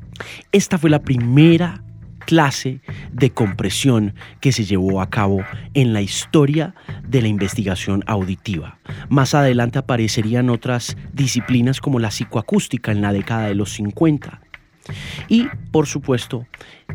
Esta 0.52 0.78
fue 0.78 0.90
la 0.90 1.02
primera 1.02 1.82
clase 2.20 2.80
de 3.12 3.30
compresión 3.30 4.14
que 4.40 4.52
se 4.52 4.64
llevó 4.64 5.00
a 5.00 5.10
cabo 5.10 5.44
en 5.74 5.92
la 5.92 6.02
historia 6.02 6.74
de 7.06 7.22
la 7.22 7.28
investigación 7.28 8.04
auditiva. 8.06 8.78
Más 9.08 9.34
adelante 9.34 9.78
aparecerían 9.78 10.50
otras 10.50 10.96
disciplinas 11.12 11.80
como 11.80 11.98
la 11.98 12.10
psicoacústica 12.10 12.92
en 12.92 13.02
la 13.02 13.12
década 13.12 13.48
de 13.48 13.54
los 13.54 13.72
50. 13.72 14.40
Y, 15.28 15.48
por 15.70 15.86
supuesto, 15.86 16.46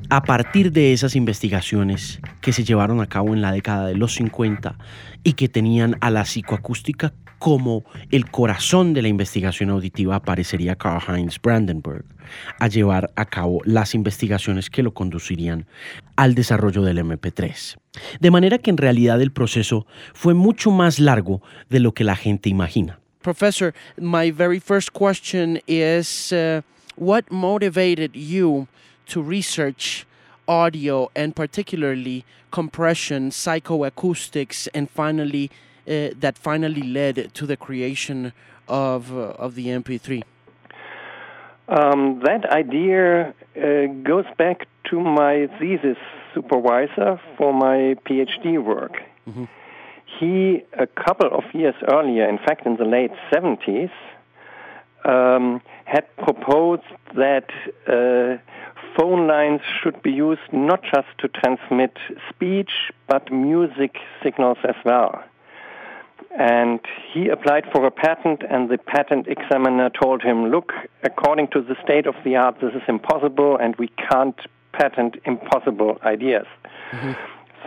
a 0.10 0.24
partir 0.24 0.72
de 0.72 0.94
esas 0.94 1.15
investigaciones 1.15 2.20
que 2.41 2.53
se 2.53 2.63
llevaron 2.63 3.01
a 3.01 3.08
cabo 3.08 3.34
en 3.34 3.41
la 3.41 3.51
década 3.51 3.88
de 3.88 3.96
los 3.96 4.15
50 4.15 4.77
y 5.24 5.34
que 5.34 5.50
tenían 5.50 5.98
a 6.01 6.10
la 6.10 6.25
psicoacústica 6.25 7.13
como 7.39 7.84
el 8.12 8.30
corazón 8.30 8.94
de 8.94 9.01
la 9.01 9.08
investigación 9.08 9.70
auditiva 9.70 10.15
aparecería 10.15 10.75
Karl 10.75 11.01
Heinz 11.08 11.39
Brandenburg 11.42 12.06
a 12.60 12.68
llevar 12.68 13.12
a 13.15 13.25
cabo 13.25 13.62
las 13.65 13.94
investigaciones 13.94 14.70
que 14.70 14.84
lo 14.84 14.94
conducirían 14.94 15.65
al 16.15 16.36
desarrollo 16.36 16.82
del 16.82 16.98
MP3. 16.98 17.77
De 18.20 18.32
manera 18.32 18.58
que 18.58 18.72
en 18.72 18.77
realidad 18.77 19.22
el 19.22 19.32
proceso 19.32 19.86
fue 20.13 20.34
mucho 20.34 20.72
más 20.72 21.00
largo 21.00 21.42
de 21.70 21.80
lo 21.80 21.94
que 21.94 22.04
la 22.04 22.15
gente 22.15 22.50
imagina. 22.50 23.00
Professor, 23.22 23.74
my 23.98 24.32
very 24.32 24.60
first 24.60 24.92
question 24.94 25.60
is 25.68 26.32
uh, 26.32 26.62
what 26.96 27.24
motivated 27.32 28.15
you 28.15 28.68
to 29.08 29.22
research 29.22 30.06
audio 30.48 31.10
and 31.15 31.36
particularly 31.36 32.24
compression, 32.51 33.32
psychoacoustics, 33.32 34.68
and 34.74 34.89
finally 34.89 35.50
uh, 35.88 36.10
that 36.20 36.38
finally 36.38 36.84
led 36.84 37.34
to 37.34 37.46
the 37.46 37.58
creation 37.58 38.34
of 38.68 39.15
uh, 39.15 39.46
of 39.46 39.56
the 39.56 39.68
MP3? 39.68 40.24
Um, 41.68 42.22
that 42.24 42.46
idea 42.51 43.34
uh, 43.58 43.88
goes 44.04 44.25
back 44.38 44.68
to 44.92 45.00
my 45.00 45.48
thesis 45.60 45.98
supervisor 46.34 47.20
for 47.38 47.54
my 47.54 47.96
PhD 48.06 48.63
work. 48.63 49.01
Mm-hmm. 49.27 49.46
He, 50.20 50.63
a 50.74 50.86
couple 50.86 51.30
of 51.32 51.44
years 51.54 51.75
earlier, 51.92 52.30
in 52.30 52.38
fact, 52.38 52.65
in 52.65 52.77
the 52.77 52.86
late 52.86 53.12
70s, 53.34 53.92
um, 55.04 55.62
had 55.86 56.06
proposed 56.18 56.84
that 57.15 57.50
uh, 57.88 58.38
phone 58.98 59.27
lines 59.27 59.62
should 59.82 60.01
be 60.04 60.12
used 60.12 60.42
not 60.51 60.84
just 60.84 61.08
to 61.20 61.27
transmit 61.27 61.98
speech, 62.30 62.72
but 63.08 63.32
music 63.32 63.98
signals 64.24 64.58
as 64.63 64.75
well. 64.86 65.24
And 66.38 66.81
he 67.13 67.29
applied 67.29 67.63
for 67.72 67.86
a 67.86 67.91
patent, 67.91 68.43
and 68.50 68.69
the 68.69 68.77
patent 68.77 69.27
examiner 69.27 69.89
told 69.89 70.22
him, 70.22 70.48
Look, 70.48 70.74
according 71.03 71.48
to 71.50 71.62
the 71.62 71.75
state 71.84 72.07
of 72.07 72.15
the 72.25 72.36
art, 72.36 72.60
this 72.60 72.74
is 72.74 72.81
impossible, 72.88 73.57
and 73.57 73.75
we 73.77 73.88
can't 74.10 74.39
patent 74.74 75.15
impossible 75.25 75.98
ideas. 76.03 76.45
Mm-hmm. 76.91 77.13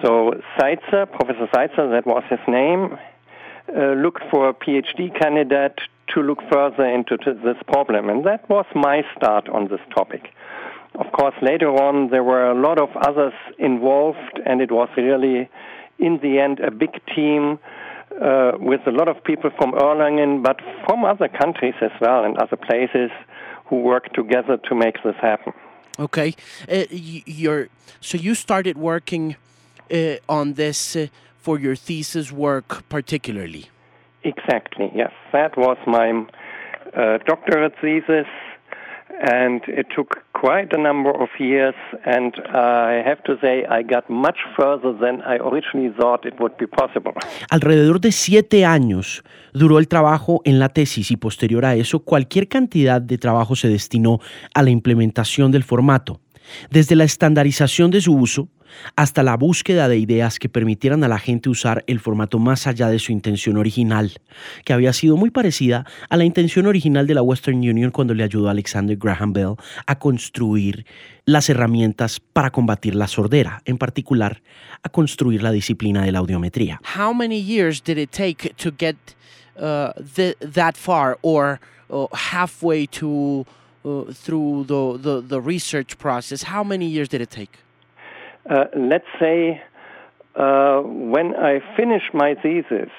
So 0.02 0.34
Seitzer, 0.58 1.10
Professor 1.10 1.48
Seitzer, 1.52 1.90
that 1.90 2.06
was 2.06 2.22
his 2.28 2.40
name, 2.46 2.98
uh, 3.74 3.92
looked 3.92 4.22
for 4.30 4.48
a 4.48 4.54
PhD 4.54 5.18
candidate 5.18 5.78
to 6.14 6.20
look 6.20 6.38
further 6.50 6.86
into 6.86 7.16
this 7.16 7.56
problem. 7.66 8.08
And 8.08 8.24
that 8.24 8.48
was 8.48 8.66
my 8.74 9.02
start 9.16 9.48
on 9.48 9.68
this 9.68 9.80
topic. 9.94 10.32
Of 10.94 11.12
course, 11.12 11.34
later 11.42 11.68
on, 11.70 12.10
there 12.10 12.24
were 12.24 12.50
a 12.50 12.54
lot 12.54 12.78
of 12.78 12.90
others 12.96 13.34
involved, 13.58 14.40
and 14.46 14.60
it 14.60 14.70
was 14.70 14.88
really, 14.96 15.48
in 15.98 16.18
the 16.22 16.38
end, 16.40 16.60
a 16.60 16.70
big 16.70 17.00
team 17.14 17.58
uh, 18.20 18.52
with 18.58 18.80
a 18.86 18.90
lot 18.90 19.08
of 19.08 19.22
people 19.24 19.50
from 19.58 19.72
Erlangen, 19.72 20.42
but 20.42 20.60
from 20.86 21.04
other 21.04 21.28
countries 21.28 21.74
as 21.80 21.92
well 22.00 22.24
and 22.24 22.36
other 22.38 22.56
places 22.56 23.10
who 23.66 23.80
work 23.80 24.12
together 24.12 24.56
to 24.68 24.74
make 24.74 24.96
this 25.04 25.16
happen. 25.20 25.52
Okay, 25.98 26.34
uh, 26.70 26.84
you're 26.90 27.68
so 28.00 28.16
you 28.16 28.34
started 28.34 28.76
working 28.76 29.36
uh, 29.92 30.16
on 30.28 30.54
this 30.54 30.96
uh, 30.96 31.08
for 31.38 31.58
your 31.58 31.74
thesis 31.74 32.30
work 32.30 32.88
particularly. 32.88 33.68
Exactly. 34.24 34.90
Yes, 34.94 35.12
that 35.32 35.56
was 35.56 35.76
my 35.86 36.26
uh, 36.96 37.18
doctorate 37.26 37.74
thesis, 37.80 38.26
and 39.20 39.62
it 39.66 39.86
took 39.94 40.22
quite 40.32 40.72
a 40.72 40.78
number 40.78 41.10
of 41.10 41.28
years. 41.38 41.74
And 42.04 42.34
I 42.54 43.02
have 43.04 43.22
to 43.24 43.38
say, 43.40 43.64
I 43.68 43.82
got 43.82 44.08
much 44.08 44.38
further 44.56 44.92
than 44.92 45.22
I 45.22 45.36
originally 45.38 45.92
thought 45.98 46.24
it 46.24 46.34
would 46.40 46.56
be 46.58 46.66
possible. 46.66 47.12
Alrededor 47.50 48.00
de 48.00 48.12
siete 48.12 48.64
años 48.64 49.24
duró 49.52 49.78
el 49.78 49.88
trabajo 49.88 50.40
en 50.44 50.58
la 50.58 50.68
tesis 50.68 51.10
y 51.10 51.16
posterior 51.16 51.64
a 51.64 51.74
eso, 51.74 52.00
cualquier 52.00 52.48
cantidad 52.48 53.00
de 53.00 53.18
trabajo 53.18 53.56
se 53.56 53.68
destinó 53.68 54.20
a 54.54 54.62
la 54.62 54.70
implementación 54.70 55.50
del 55.50 55.64
formato. 55.64 56.20
Desde 56.70 56.96
la 56.96 57.04
estandarización 57.04 57.90
de 57.90 58.00
su 58.00 58.14
uso, 58.14 58.48
hasta 58.96 59.22
la 59.22 59.36
búsqueda 59.36 59.88
de 59.88 59.98
ideas 59.98 60.38
que 60.38 60.48
permitieran 60.48 61.04
a 61.04 61.08
la 61.08 61.18
gente 61.18 61.48
usar 61.48 61.84
el 61.86 62.00
formato 62.00 62.38
más 62.38 62.66
allá 62.66 62.88
de 62.88 62.98
su 62.98 63.12
intención 63.12 63.56
original, 63.56 64.12
que 64.64 64.72
había 64.72 64.92
sido 64.92 65.16
muy 65.16 65.30
parecida 65.30 65.86
a 66.08 66.16
la 66.16 66.24
intención 66.24 66.66
original 66.66 67.06
de 67.06 67.14
la 67.14 67.22
Western 67.22 67.58
Union 67.58 67.90
cuando 67.90 68.14
le 68.14 68.24
ayudó 68.24 68.48
Alexander 68.48 68.96
Graham 68.96 69.32
Bell 69.32 69.54
a 69.86 69.98
construir 69.98 70.86
las 71.24 71.48
herramientas 71.50 72.20
para 72.20 72.50
combatir 72.50 72.94
la 72.94 73.08
sordera, 73.08 73.62
en 73.64 73.78
particular 73.78 74.42
a 74.82 74.88
construir 74.88 75.42
la 75.42 75.52
disciplina 75.52 76.02
de 76.02 76.12
la 76.12 76.20
audiometría. 76.20 76.80
How 76.96 77.12
many 77.12 77.40
years 77.40 77.82
did 77.82 77.98
it 77.98 78.10
take 78.10 78.54
to 78.56 78.70
get 78.78 78.96
uh, 79.56 79.92
that 80.54 80.76
far 80.76 81.18
uh, 81.22 82.06
halfway 82.12 82.86
to 82.86 83.44
uh, 83.88 84.12
through 84.12 84.64
the, 84.64 84.98
the, 84.98 85.20
the 85.20 85.40
research 85.40 85.98
process? 85.98 86.42
How 86.44 86.62
many 86.62 86.86
years 86.86 87.08
did 87.08 87.20
it 87.20 87.30
take? 87.30 87.54
Uh, 88.48 88.64
let's 88.76 89.10
say 89.20 89.62
uh, 90.34 90.80
when 90.80 91.34
I 91.34 91.60
finished 91.76 92.12
my 92.14 92.34
thesis, 92.34 92.90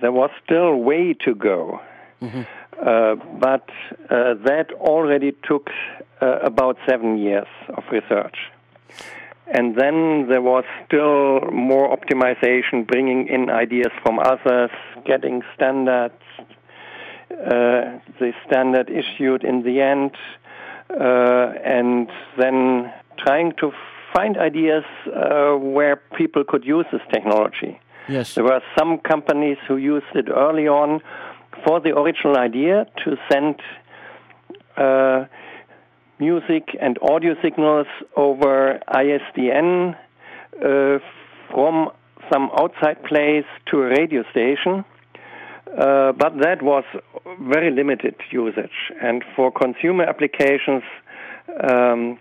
there 0.00 0.12
was 0.12 0.30
still 0.44 0.76
way 0.76 1.14
to 1.24 1.34
go. 1.34 1.80
Mm-hmm. 2.22 2.42
Uh, 2.80 3.14
but 3.38 3.68
uh, 4.08 4.34
that 4.46 4.68
already 4.78 5.32
took 5.46 5.68
uh, 6.22 6.38
about 6.42 6.76
seven 6.88 7.18
years 7.18 7.48
of 7.68 7.84
research. 7.92 8.36
And 9.52 9.76
then 9.76 10.28
there 10.28 10.40
was 10.40 10.64
still 10.86 11.40
more 11.50 11.94
optimization, 11.94 12.86
bringing 12.86 13.26
in 13.26 13.50
ideas 13.50 13.92
from 14.02 14.18
others, 14.20 14.70
getting 15.04 15.42
standards, 15.54 16.14
the 17.44 18.32
standard 18.46 18.90
issued 18.90 19.44
in 19.44 19.62
the 19.62 19.80
end, 19.80 20.12
and 20.88 22.08
then 22.38 22.92
trying 23.18 23.52
to 23.60 23.72
find 24.14 24.36
ideas 24.36 24.84
uh, 25.06 25.52
where 25.54 25.96
people 26.16 26.44
could 26.46 26.64
use 26.64 26.86
this 26.92 27.02
technology. 27.12 27.80
Yes. 28.08 28.34
There 28.34 28.44
were 28.44 28.60
some 28.78 28.98
companies 28.98 29.58
who 29.68 29.76
used 29.76 30.12
it 30.14 30.28
early 30.28 30.66
on 30.66 31.00
for 31.64 31.80
the 31.80 31.96
original 31.96 32.36
idea 32.36 32.86
to 33.04 33.16
send 33.30 33.56
uh, 34.76 35.26
music 36.18 36.76
and 36.80 36.98
audio 37.02 37.34
signals 37.42 37.86
over 38.16 38.80
ISDN 38.88 39.94
uh, 39.94 40.98
from 41.50 41.90
some 42.32 42.50
outside 42.58 43.02
place 43.04 43.44
to 43.70 43.82
a 43.82 43.86
radio 43.86 44.22
station. 44.30 44.84
Uh, 45.78 46.12
but 46.12 46.38
that 46.40 46.62
was 46.62 46.84
very 47.40 47.70
limited 47.70 48.16
usage. 48.30 48.92
And 49.00 49.24
for 49.36 49.52
consumer 49.52 50.04
applications, 50.04 50.82
um, 51.62 52.18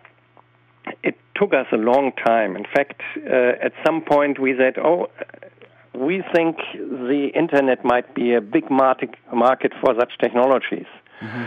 it 1.03 1.17
took 1.35 1.53
us 1.53 1.65
a 1.71 1.77
long 1.77 2.11
time. 2.25 2.55
In 2.55 2.65
fact, 2.65 3.01
uh, 3.17 3.65
at 3.65 3.73
some 3.85 4.01
point 4.01 4.39
we 4.39 4.55
said, 4.57 4.77
oh, 4.77 5.07
we 5.93 6.23
think 6.33 6.57
the 6.73 7.31
internet 7.35 7.83
might 7.83 8.13
be 8.13 8.33
a 8.33 8.41
big 8.41 8.69
market, 8.69 9.15
market 9.33 9.73
for 9.81 9.95
such 9.99 10.11
technologies. 10.19 10.85
Mm-hmm. 11.21 11.45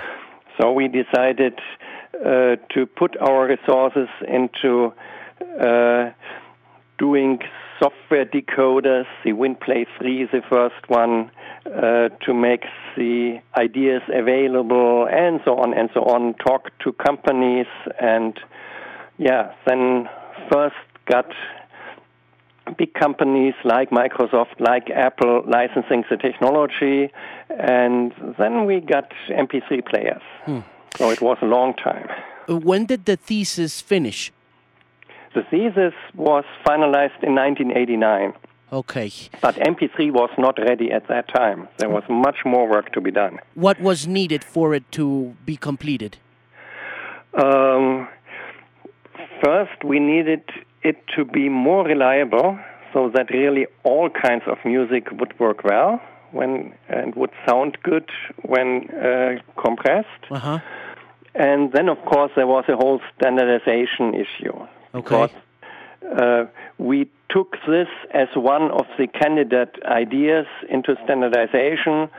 So 0.61 0.73
we 0.73 0.89
decided 0.89 1.59
uh, 2.15 2.57
to 2.75 2.87
put 2.87 3.17
our 3.17 3.47
resources 3.47 4.09
into 4.29 4.93
uh, 5.61 6.11
doing 6.99 7.39
software 7.79 8.25
decoders. 8.25 9.07
The 9.25 9.33
WinPlay 9.33 9.87
3 9.99 10.23
is 10.23 10.31
the 10.33 10.43
first 10.49 10.89
one 10.89 11.31
uh, 11.67 12.09
to 12.25 12.35
make 12.35 12.65
the 12.97 13.39
ideas 13.57 14.03
available, 14.13 15.07
and 15.11 15.41
so 15.45 15.57
on 15.59 15.75
and 15.75 15.91
so 15.95 16.01
on. 16.03 16.35
Talk 16.35 16.71
to 16.81 16.93
companies, 16.93 17.67
and 18.01 18.39
yeah, 19.19 19.53
then 19.67 20.09
first 20.51 20.77
got 21.07 21.27
big 22.79 22.95
companies 22.95 23.55
like 23.65 23.91
Microsoft, 23.91 24.61
like 24.61 24.91
Apple 24.91 25.45
licensing 25.47 26.05
the 26.11 26.17
technology, 26.17 27.13
and 27.51 28.13
then 28.39 28.67
we 28.67 28.81
got 28.81 29.13
MP3 29.29 29.85
players. 29.87 30.23
Hmm. 30.45 30.61
So 30.97 31.11
it 31.11 31.21
was 31.21 31.39
a 31.43 31.47
long 31.47 31.75
time. 31.75 32.09
When 32.49 32.87
did 32.87 33.07
the 33.07 33.17
thesis 33.17 33.81
finish? 33.81 34.33
The 35.35 35.43
thesis 35.51 35.95
was 36.15 36.45
finalized 36.67 37.23
in 37.23 37.35
1989. 37.35 38.35
Okay. 38.73 39.13
But 39.41 39.57
MP3 39.57 40.13
was 40.13 40.31
not 40.39 40.59
ready 40.59 40.91
at 40.91 41.09
that 41.09 41.29
time. 41.29 41.69
There 41.77 41.91
was 41.91 42.05
much 42.09 42.37
more 42.45 42.69
work 42.69 42.93
to 42.93 43.01
be 43.01 43.11
done. 43.11 43.39
What 43.55 43.81
was 43.81 44.07
needed 44.07 44.43
for 44.43 44.75
it 44.75 44.91
to 44.93 45.37
be 45.45 45.57
completed? 45.57 46.17
Um, 47.35 48.09
first, 49.45 49.85
we 49.85 49.99
needed 49.99 50.43
it 50.83 50.97
to 51.17 51.25
be 51.25 51.49
more 51.49 51.85
reliable 51.85 52.59
so 52.93 53.11
that 53.15 53.31
really 53.31 53.67
all 53.85 54.09
kinds 54.11 54.45
of 54.47 54.59
music 54.65 55.11
would 55.13 55.39
work 55.39 55.65
well 55.65 56.01
when 56.31 56.73
and 56.89 57.15
would 57.15 57.31
sound 57.47 57.77
good 57.83 58.09
when 58.43 58.89
uh, 58.91 59.37
compressed. 59.61 60.25
Uh-huh. 60.31 60.59
And 61.35 61.73
then, 61.73 61.89
of 61.89 61.99
course, 62.05 62.33
there 62.37 62.47
was 62.47 62.65
a 62.69 62.77
whole 62.77 63.01
standardization 63.17 64.15
issue. 64.15 64.67
Okay. 64.95 65.33
Because, 66.01 66.21
uh, 66.21 66.45
we 66.79 67.09
took 67.31 67.57
this 67.67 67.89
as 68.13 68.29
one 68.35 68.71
of 68.71 68.87
the 68.99 69.07
candidate 69.07 69.77
ideas 69.85 70.47
into 70.69 70.97
standardization 71.05 72.11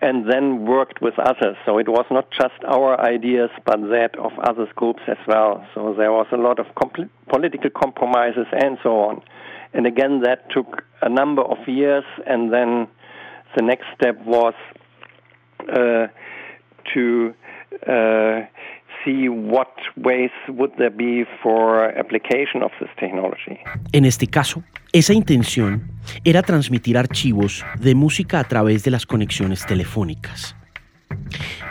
and 0.00 0.30
then 0.30 0.64
worked 0.64 1.02
with 1.02 1.18
others. 1.18 1.56
So 1.66 1.78
it 1.78 1.88
was 1.88 2.06
not 2.10 2.30
just 2.30 2.54
our 2.66 3.00
ideas, 3.00 3.50
but 3.64 3.80
that 3.90 4.16
of 4.18 4.32
other 4.38 4.66
groups 4.76 5.02
as 5.08 5.16
well. 5.26 5.66
So 5.74 5.94
there 5.96 6.12
was 6.12 6.26
a 6.32 6.36
lot 6.36 6.58
of 6.58 6.66
compl- 6.76 7.10
political 7.28 7.70
compromises 7.70 8.46
and 8.52 8.78
so 8.82 9.00
on. 9.00 9.22
And 9.74 9.86
again, 9.86 10.22
that 10.22 10.50
took 10.50 10.84
a 11.02 11.08
number 11.08 11.42
of 11.42 11.58
years, 11.66 12.04
and 12.26 12.52
then 12.52 12.88
the 13.56 13.62
next 13.62 13.86
step 13.94 14.16
was 14.24 14.54
uh, 15.68 16.06
to 16.94 17.34
uh, 17.86 18.40
see 19.04 19.28
what 19.28 19.68
ways 19.96 20.30
would 20.48 20.72
there 20.76 20.90
be 20.90 21.24
for 21.42 21.84
application 21.98 22.62
of 22.62 22.70
this 22.80 22.90
technology. 22.98 23.58
En 23.92 24.04
este 24.04 24.26
caso, 24.26 24.62
esa 24.92 25.12
intención 25.12 25.82
era 26.24 26.42
transmitir 26.42 26.96
archivos 26.96 27.64
de 27.78 27.94
música 27.94 28.40
a 28.40 28.44
través 28.44 28.84
de 28.84 28.90
las 28.90 29.06
conexiones 29.06 29.66
telefónicas. 29.66 30.56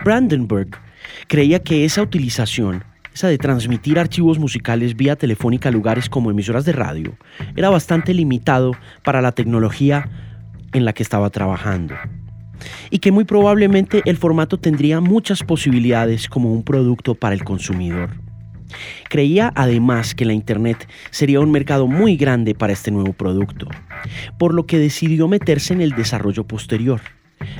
Brandenburg 0.03 0.69
creía 1.27 1.63
que 1.63 1.85
esa 1.85 2.01
utilización, 2.01 2.83
esa 3.13 3.27
de 3.27 3.37
transmitir 3.37 3.99
archivos 3.99 4.39
musicales 4.39 4.95
vía 4.95 5.15
telefónica 5.15 5.69
a 5.69 5.71
lugares 5.71 6.09
como 6.09 6.31
emisoras 6.31 6.65
de 6.65 6.73
radio, 6.73 7.17
era 7.55 7.69
bastante 7.69 8.13
limitado 8.13 8.73
para 9.03 9.21
la 9.21 9.31
tecnología 9.31 10.09
en 10.73 10.85
la 10.85 10.93
que 10.93 11.03
estaba 11.03 11.29
trabajando 11.29 11.95
y 12.89 12.99
que 12.99 13.11
muy 13.11 13.25
probablemente 13.25 14.01
el 14.05 14.17
formato 14.17 14.57
tendría 14.57 15.01
muchas 15.01 15.43
posibilidades 15.43 16.27
como 16.27 16.51
un 16.51 16.63
producto 16.63 17.15
para 17.15 17.35
el 17.35 17.43
consumidor. 17.43 18.09
Creía 19.09 19.51
además 19.55 20.13
que 20.13 20.25
la 20.25 20.33
Internet 20.33 20.87
sería 21.11 21.39
un 21.39 21.51
mercado 21.51 21.87
muy 21.87 22.17
grande 22.17 22.53
para 22.53 22.73
este 22.73 22.91
nuevo 22.91 23.13
producto, 23.13 23.67
por 24.37 24.53
lo 24.53 24.65
que 24.65 24.79
decidió 24.79 25.27
meterse 25.27 25.73
en 25.73 25.81
el 25.81 25.91
desarrollo 25.91 26.45
posterior, 26.45 27.01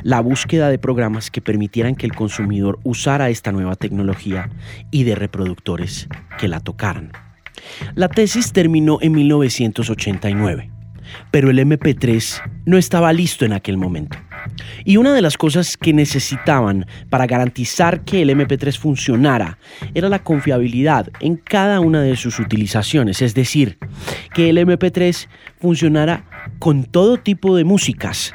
la 0.04 0.20
búsqueda 0.22 0.70
de 0.70 0.80
programas 0.80 1.32
que 1.32 1.42
permitieran 1.42 1.96
que 1.96 2.06
el 2.06 2.14
consumidor 2.14 2.80
usara 2.84 3.30
esta 3.30 3.52
nueva 3.52 3.76
tecnología 3.76 4.50
y 4.92 5.04
de 5.04 5.16
reproductores 5.16 6.08
que 6.40 6.48
la 6.48 6.60
tocaran. 6.60 7.12
La 7.96 8.10
tesis 8.10 8.54
terminó 8.54 9.00
en 9.02 9.14
1989, 9.14 10.72
pero 11.32 11.50
el 11.50 11.60
MP3 11.60 12.42
no 12.66 12.78
estaba 12.78 13.14
listo 13.14 13.46
en 13.46 13.54
aquel 13.54 13.78
momento. 13.78 14.18
Y 14.86 14.98
una 14.98 15.14
de 15.14 15.22
las 15.22 15.38
cosas 15.38 15.78
que 15.78 15.94
necesitaban 15.94 16.86
para 17.10 17.28
garantizar 17.28 18.04
que 18.04 18.22
el 18.22 18.30
MP3 18.30 18.78
funcionara 18.78 19.58
era 19.94 20.10
la 20.10 20.20
confiabilidad 20.20 21.10
en 21.20 21.38
cada 21.38 21.80
una 21.80 22.02
de 22.02 22.16
sus 22.16 22.40
utilizaciones, 22.40 23.22
es 23.22 23.34
decir, 23.34 23.78
que 24.34 24.50
el 24.50 24.58
MP3 24.58 25.28
funcionara 25.60 26.26
con 26.60 26.84
todo 26.84 27.18
tipo 27.18 27.56
de 27.56 27.64
músicas, 27.64 28.34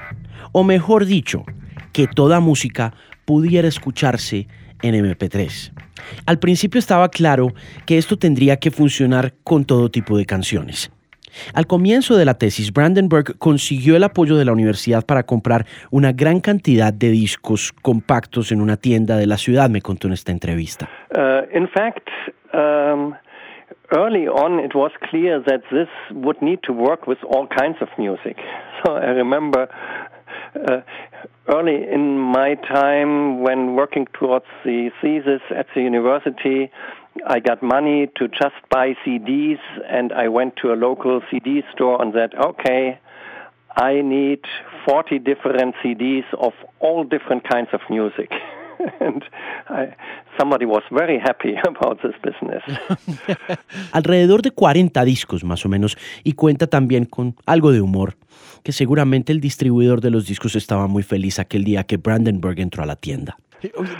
o 0.52 0.64
mejor 0.64 1.06
dicho, 1.06 1.44
que 1.92 2.06
toda 2.06 2.40
música 2.40 2.94
pudiera 3.24 3.68
escucharse 3.68 4.48
en 4.82 4.94
MP3. 4.94 5.72
Al 6.26 6.38
principio 6.38 6.78
estaba 6.78 7.08
claro 7.08 7.54
que 7.86 7.98
esto 7.98 8.18
tendría 8.18 8.56
que 8.56 8.70
funcionar 8.70 9.34
con 9.44 9.64
todo 9.64 9.90
tipo 9.90 10.16
de 10.18 10.26
canciones. 10.26 10.90
Al 11.54 11.66
comienzo 11.66 12.16
de 12.16 12.24
la 12.24 12.34
tesis, 12.34 12.72
Brandenburg 12.72 13.38
consiguió 13.38 13.96
el 13.96 14.04
apoyo 14.04 14.36
de 14.36 14.44
la 14.44 14.52
universidad 14.52 15.04
para 15.04 15.22
comprar 15.22 15.66
una 15.90 16.12
gran 16.12 16.40
cantidad 16.40 16.92
de 16.92 17.10
discos 17.10 17.72
compactos 17.82 18.52
en 18.52 18.60
una 18.60 18.76
tienda 18.76 19.16
de 19.16 19.26
la 19.26 19.36
ciudad, 19.36 19.70
me 19.70 19.80
contó 19.80 20.06
en 20.06 20.14
esta 20.14 20.32
entrevista. 20.32 20.88
Uh, 21.14 21.44
in 21.56 21.68
fact, 21.68 22.08
um, 22.52 23.14
early 23.92 24.26
on 24.26 24.60
it 24.60 24.74
was 24.74 24.92
clear 25.10 25.42
that 25.44 25.62
this 25.70 25.88
would 26.12 26.40
need 26.40 26.60
to 26.62 26.72
work 26.72 27.06
with 27.06 27.18
all 27.24 27.46
kinds 27.48 27.80
of 27.80 27.88
music. 27.98 28.36
So 28.84 28.96
I 28.96 29.12
remember 29.12 29.68
uh, 30.54 30.80
early 31.48 31.86
in 31.90 32.18
my 32.18 32.54
time 32.54 33.40
when 33.42 33.74
working 33.74 34.06
towards 34.12 34.46
the 34.64 34.90
thesis 35.00 35.40
at 35.50 35.66
the 35.74 35.82
university, 35.82 36.70
I 37.26 37.40
got 37.40 37.62
money 37.62 38.08
to 38.16 38.28
just 38.28 38.54
buy 38.70 38.94
CDs, 39.04 39.58
and 39.88 40.12
I 40.12 40.28
went 40.28 40.56
to 40.62 40.72
a 40.72 40.76
local 40.76 41.20
CD 41.30 41.62
store 41.72 42.00
and 42.00 42.12
said, 42.14 42.34
okay, 42.34 42.98
I 43.76 44.00
need 44.02 44.40
40 44.86 45.18
different 45.18 45.74
CDs 45.82 46.24
of 46.38 46.52
all 46.80 47.04
different 47.04 47.48
kinds 47.48 47.68
of 47.72 47.80
music. 47.90 48.30
and 49.00 49.22
I, 49.68 49.94
somebody 50.38 50.64
was 50.64 50.82
very 50.90 51.18
happy 51.18 51.54
about 51.68 52.00
this 52.02 52.14
business. 52.22 52.62
Alrededor 53.92 54.42
de 54.42 54.50
40 54.50 55.04
discos 55.04 55.44
más 55.44 55.64
o 55.64 55.68
menos, 55.68 55.96
y 56.24 56.32
cuenta 56.32 56.66
también 56.66 57.04
con 57.04 57.34
algo 57.46 57.72
de 57.72 57.80
humor, 57.80 58.14
que 58.62 58.72
seguramente 58.72 59.32
el 59.32 59.40
distribuidor 59.40 60.00
de 60.00 60.10
los 60.10 60.26
discos 60.26 60.56
estaba 60.56 60.86
muy 60.86 61.02
feliz 61.02 61.38
aquel 61.38 61.64
día 61.64 61.84
que 61.84 61.96
Brandenburg 61.96 62.60
entró 62.60 62.82
a 62.82 62.86
la 62.86 62.96
tienda. 62.96 63.36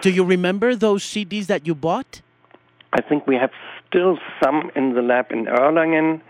Do 0.03 0.11
you 0.11 0.25
remember 0.25 0.77
those 0.77 1.05
CDs 1.05 1.47
that 1.47 1.61
you 1.65 1.75
bought? 1.75 2.23
I 2.93 3.01
think 3.01 3.27
we 3.27 3.37
have 3.37 3.53
still 3.89 4.19
some 4.43 4.71
in 4.75 4.95
the 4.95 5.03
lab 5.03 5.27
in 5.31 5.47
Erlangen, 5.47 6.21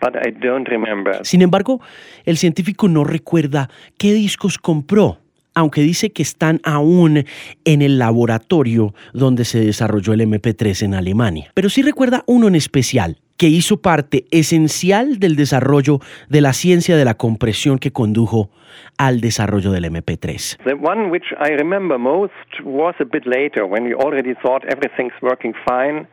but 0.00 0.14
I 0.14 0.30
don't 0.30 0.68
remember. 0.68 1.24
Sin 1.24 1.42
embargo, 1.42 1.80
el 2.24 2.36
científico 2.36 2.88
no 2.88 3.04
recuerda 3.04 3.70
qué 3.98 4.12
discos 4.12 4.58
compró, 4.58 5.18
aunque 5.56 5.80
dice 5.80 6.12
que 6.12 6.22
están 6.22 6.60
aún 6.62 7.24
en 7.64 7.82
el 7.82 7.98
laboratorio 7.98 8.94
donde 9.12 9.44
se 9.44 9.58
desarrolló 9.58 10.12
el 10.12 10.20
MP3 10.20 10.84
en 10.84 10.94
Alemania. 10.94 11.50
Pero 11.54 11.70
sí 11.70 11.82
recuerda 11.82 12.22
uno 12.26 12.46
en 12.46 12.54
especial, 12.54 13.16
que 13.38 13.48
hizo 13.48 13.80
parte 13.80 14.26
esencial 14.30 15.18
del 15.18 15.34
desarrollo 15.34 15.98
de 16.28 16.42
la 16.42 16.52
ciencia 16.52 16.96
de 16.96 17.04
la 17.04 17.14
compresión 17.14 17.78
que 17.78 17.90
condujo 17.90 18.50
al 18.98 19.20
desarrollo 19.20 19.72
del 19.72 19.84
MP3. 19.84 20.58
The 20.64 20.74
one 20.74 21.10
which 21.10 21.32
I 21.40 21.50
remember 21.56 21.98
most 21.98 22.32
was 22.62 22.94
a 23.00 23.04
bit 23.04 23.26
later 23.26 23.64
when 23.64 23.84
we 23.84 23.94
already 23.94 24.34
thought 24.42 24.62
everything's 24.68 25.14
working 25.22 25.54
fine. 25.66 26.06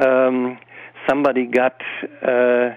Um, 0.00 0.58
somebody 1.08 1.46
got 1.46 1.74
uh, 2.22 2.70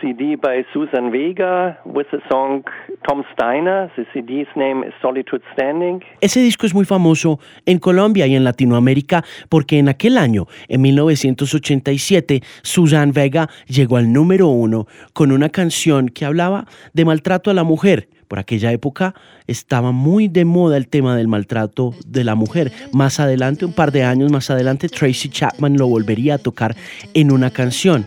CD 0.00 0.36
by 0.36 0.64
Susan 0.72 1.10
Vega 1.10 1.78
with 1.84 2.06
the 2.10 2.20
song 2.28 2.64
Tom 3.06 3.22
Steiner. 3.32 3.90
The 3.96 4.06
CD's 4.12 4.48
name 4.56 4.82
is 4.82 4.94
Solitude 5.02 5.42
Standing. 5.52 6.02
Ese 6.20 6.40
disco 6.40 6.66
es 6.66 6.74
muy 6.74 6.84
famoso 6.84 7.38
en 7.66 7.78
Colombia 7.78 8.26
y 8.26 8.34
en 8.34 8.44
Latinoamérica 8.44 9.24
porque 9.48 9.78
en 9.78 9.88
aquel 9.88 10.18
año, 10.18 10.46
en 10.68 10.80
1987, 10.82 12.42
Susan 12.62 13.12
Vega 13.12 13.48
llegó 13.66 13.96
al 13.96 14.12
número 14.12 14.48
uno 14.48 14.86
con 15.12 15.32
una 15.32 15.48
canción 15.48 16.08
que 16.08 16.24
hablaba 16.24 16.66
de 16.92 17.04
maltrato 17.04 17.50
a 17.50 17.54
la 17.54 17.64
mujer. 17.64 18.08
Por 18.28 18.38
aquella 18.38 18.72
época 18.72 19.14
estaba 19.46 19.92
muy 19.92 20.28
de 20.28 20.44
moda 20.44 20.76
el 20.76 20.88
tema 20.88 21.16
del 21.16 21.28
maltrato 21.28 21.94
de 22.06 22.24
la 22.24 22.34
mujer. 22.34 22.72
Más 22.92 23.20
adelante, 23.20 23.64
un 23.64 23.72
par 23.72 23.92
de 23.92 24.02
años 24.02 24.32
más 24.32 24.50
adelante, 24.50 24.88
Tracy 24.88 25.28
Chapman 25.28 25.76
lo 25.76 25.86
volvería 25.86 26.34
a 26.34 26.38
tocar 26.38 26.74
en 27.14 27.30
una 27.30 27.50
canción. 27.50 28.04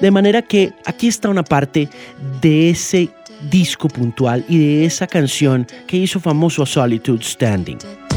De 0.00 0.10
manera 0.10 0.42
que 0.42 0.72
aquí 0.84 1.08
está 1.08 1.28
una 1.28 1.44
parte 1.44 1.88
de 2.40 2.70
ese 2.70 3.10
disco 3.50 3.88
puntual 3.88 4.44
y 4.48 4.58
de 4.58 4.84
esa 4.84 5.06
canción 5.06 5.66
que 5.86 5.96
hizo 5.96 6.20
famoso 6.20 6.62
a 6.62 6.66
Solitude 6.66 7.24
Standing. 7.24 8.07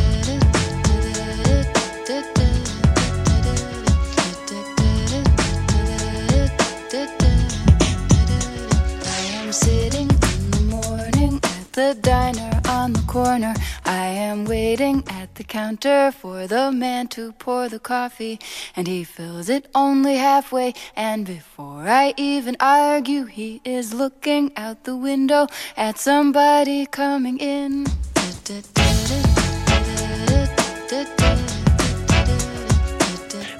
I 13.91 14.07
am 14.07 14.45
waiting 14.45 15.03
at 15.09 15.35
the 15.35 15.43
counter 15.43 16.13
for 16.13 16.47
the 16.47 16.71
man 16.71 17.09
to 17.09 17.33
pour 17.33 17.67
the 17.67 17.77
coffee, 17.77 18.39
and 18.73 18.87
he 18.87 19.03
fills 19.03 19.49
it 19.49 19.67
only 19.75 20.15
halfway. 20.15 20.73
And 20.95 21.25
before 21.25 21.89
I 21.89 22.13
even 22.15 22.55
argue, 22.61 23.25
he 23.25 23.59
is 23.65 23.93
looking 23.93 24.53
out 24.55 24.85
the 24.85 24.95
window 24.95 25.47
at 25.75 25.99
somebody 25.99 26.85
coming 26.85 27.37
in. 27.39 27.83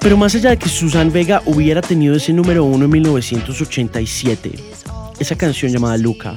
Pero 0.00 0.16
más 0.16 0.34
allá 0.34 0.50
de 0.50 0.56
que 0.56 0.70
Susan 0.70 1.12
Vega 1.12 1.42
hubiera 1.44 1.82
tenido 1.82 2.16
ese 2.16 2.32
número 2.32 2.64
uno 2.64 2.86
en 2.86 2.90
1987, 2.90 4.52
esa 5.20 5.36
canción 5.36 5.70
llamada 5.70 5.98
Luca, 5.98 6.34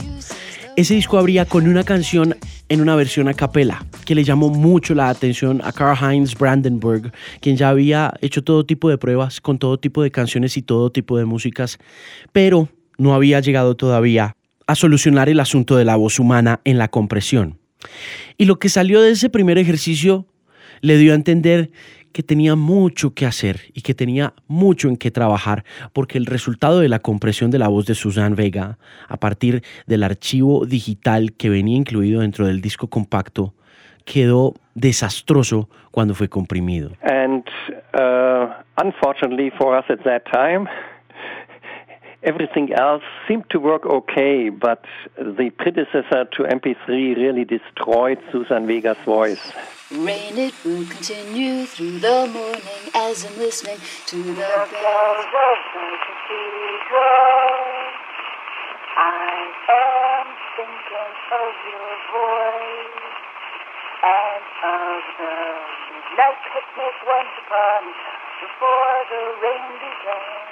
ese 0.75 0.93
disco 0.93 1.17
abría 1.17 1.45
con 1.45 1.67
una 1.67 1.83
canción 1.83 2.35
en 2.67 2.81
una 2.81 2.95
versión 2.95 3.27
a 3.27 3.33
capela 3.33 3.85
que 4.05 4.13
le 4.13 4.23
llamó 4.23 4.49
mucho 4.49 4.93
la 4.93 5.09
atención 5.09 5.61
a 5.63 5.71
Karl 5.71 5.97
Heinz 5.97 6.35
Brandenburg, 6.35 7.13
quien 7.39 7.55
ya 7.55 7.69
había 7.69 8.13
hecho 8.21 8.43
todo 8.43 8.65
tipo 8.65 8.89
de 8.89 8.97
pruebas 8.97 9.39
con 9.39 9.57
todo 9.57 9.77
tipo 9.77 10.03
de 10.03 10.11
canciones 10.11 10.57
y 10.57 10.61
todo 10.61 10.91
tipo 10.91 11.17
de 11.17 11.25
músicas, 11.25 11.77
pero 12.33 12.67
no 12.97 13.13
había 13.13 13.39
llegado 13.39 13.75
todavía 13.75 14.35
a 14.67 14.75
solucionar 14.75 15.29
el 15.29 15.39
asunto 15.39 15.77
de 15.77 15.85
la 15.85 15.95
voz 15.95 16.19
humana 16.19 16.59
en 16.65 16.77
la 16.77 16.89
compresión. 16.89 17.57
Y 18.37 18.45
lo 18.45 18.59
que 18.59 18.69
salió 18.69 19.01
de 19.01 19.11
ese 19.11 19.29
primer 19.29 19.57
ejercicio 19.57 20.25
le 20.81 20.97
dio 20.97 21.13
a 21.13 21.15
entender 21.15 21.71
que 22.15 22.23
tenía 22.23 22.55
mucho 22.55 23.13
que 23.13 23.25
hacer 23.25 23.57
y 23.73 23.81
que 23.81 23.93
tenía 23.93 24.31
mucho 24.47 24.87
en 24.87 24.95
qué 24.95 25.11
trabajar, 25.11 25.65
porque 25.91 26.17
el 26.17 26.27
resultado 26.27 26.79
de 26.79 26.87
la 26.87 26.99
compresión 26.99 27.51
de 27.51 27.59
la 27.59 27.67
voz 27.67 27.87
de 27.87 27.93
Susan 27.93 28.35
Vega, 28.35 28.77
a 29.09 29.17
partir 29.17 29.63
del 29.85 30.01
archivo 30.01 30.65
digital 30.65 31.33
que 31.33 31.49
venía 31.49 31.75
incluido 31.75 32.21
dentro 32.21 32.47
del 32.47 32.61
disco 32.61 32.87
compacto, 32.87 33.53
quedó 34.05 34.53
desastroso 34.75 35.67
cuando 35.91 36.13
fue 36.13 36.29
comprimido. 36.29 36.91
And 37.01 37.43
uh, 37.93 38.47
unfortunately 38.81 39.51
for 39.57 39.77
us 39.77 39.83
at 39.89 39.99
that 40.05 40.23
everything 42.25 42.73
else 42.73 43.03
seemed 43.27 43.49
to 43.51 43.59
work 43.59 43.85
okay, 43.85 44.49
but 44.49 44.83
the 45.15 45.51
predecessor 45.57 46.25
to 46.33 46.43
MP3 46.43 47.15
really 47.15 47.45
destroyed 47.45 48.19
Susan 48.31 48.65
Vega's 48.67 48.97
voice. 49.05 49.53
Rain, 49.91 50.37
it 50.37 50.53
will 50.65 50.85
continue 50.87 51.65
through 51.67 51.99
the 51.99 52.25
morning 52.33 52.83
as 52.95 53.23
I'm 53.23 53.37
listening 53.37 53.77
to 54.07 54.17
the 54.17 54.33
bells 54.33 55.29
of 55.29 55.57
the 55.77 55.87
cathedral. 56.05 57.05
I 58.97 59.45
am 59.69 60.25
thinking 60.57 61.13
of 61.29 61.53
your 61.69 61.93
voice 62.09 63.15
and 64.01 64.45
of 64.65 65.01
the 65.21 65.37
midnight 65.93 66.41
picnic 66.49 66.95
once 67.05 67.35
upon 67.45 67.81
before 68.41 68.97
the 69.13 69.23
rain 69.41 69.69
began. 69.77 70.44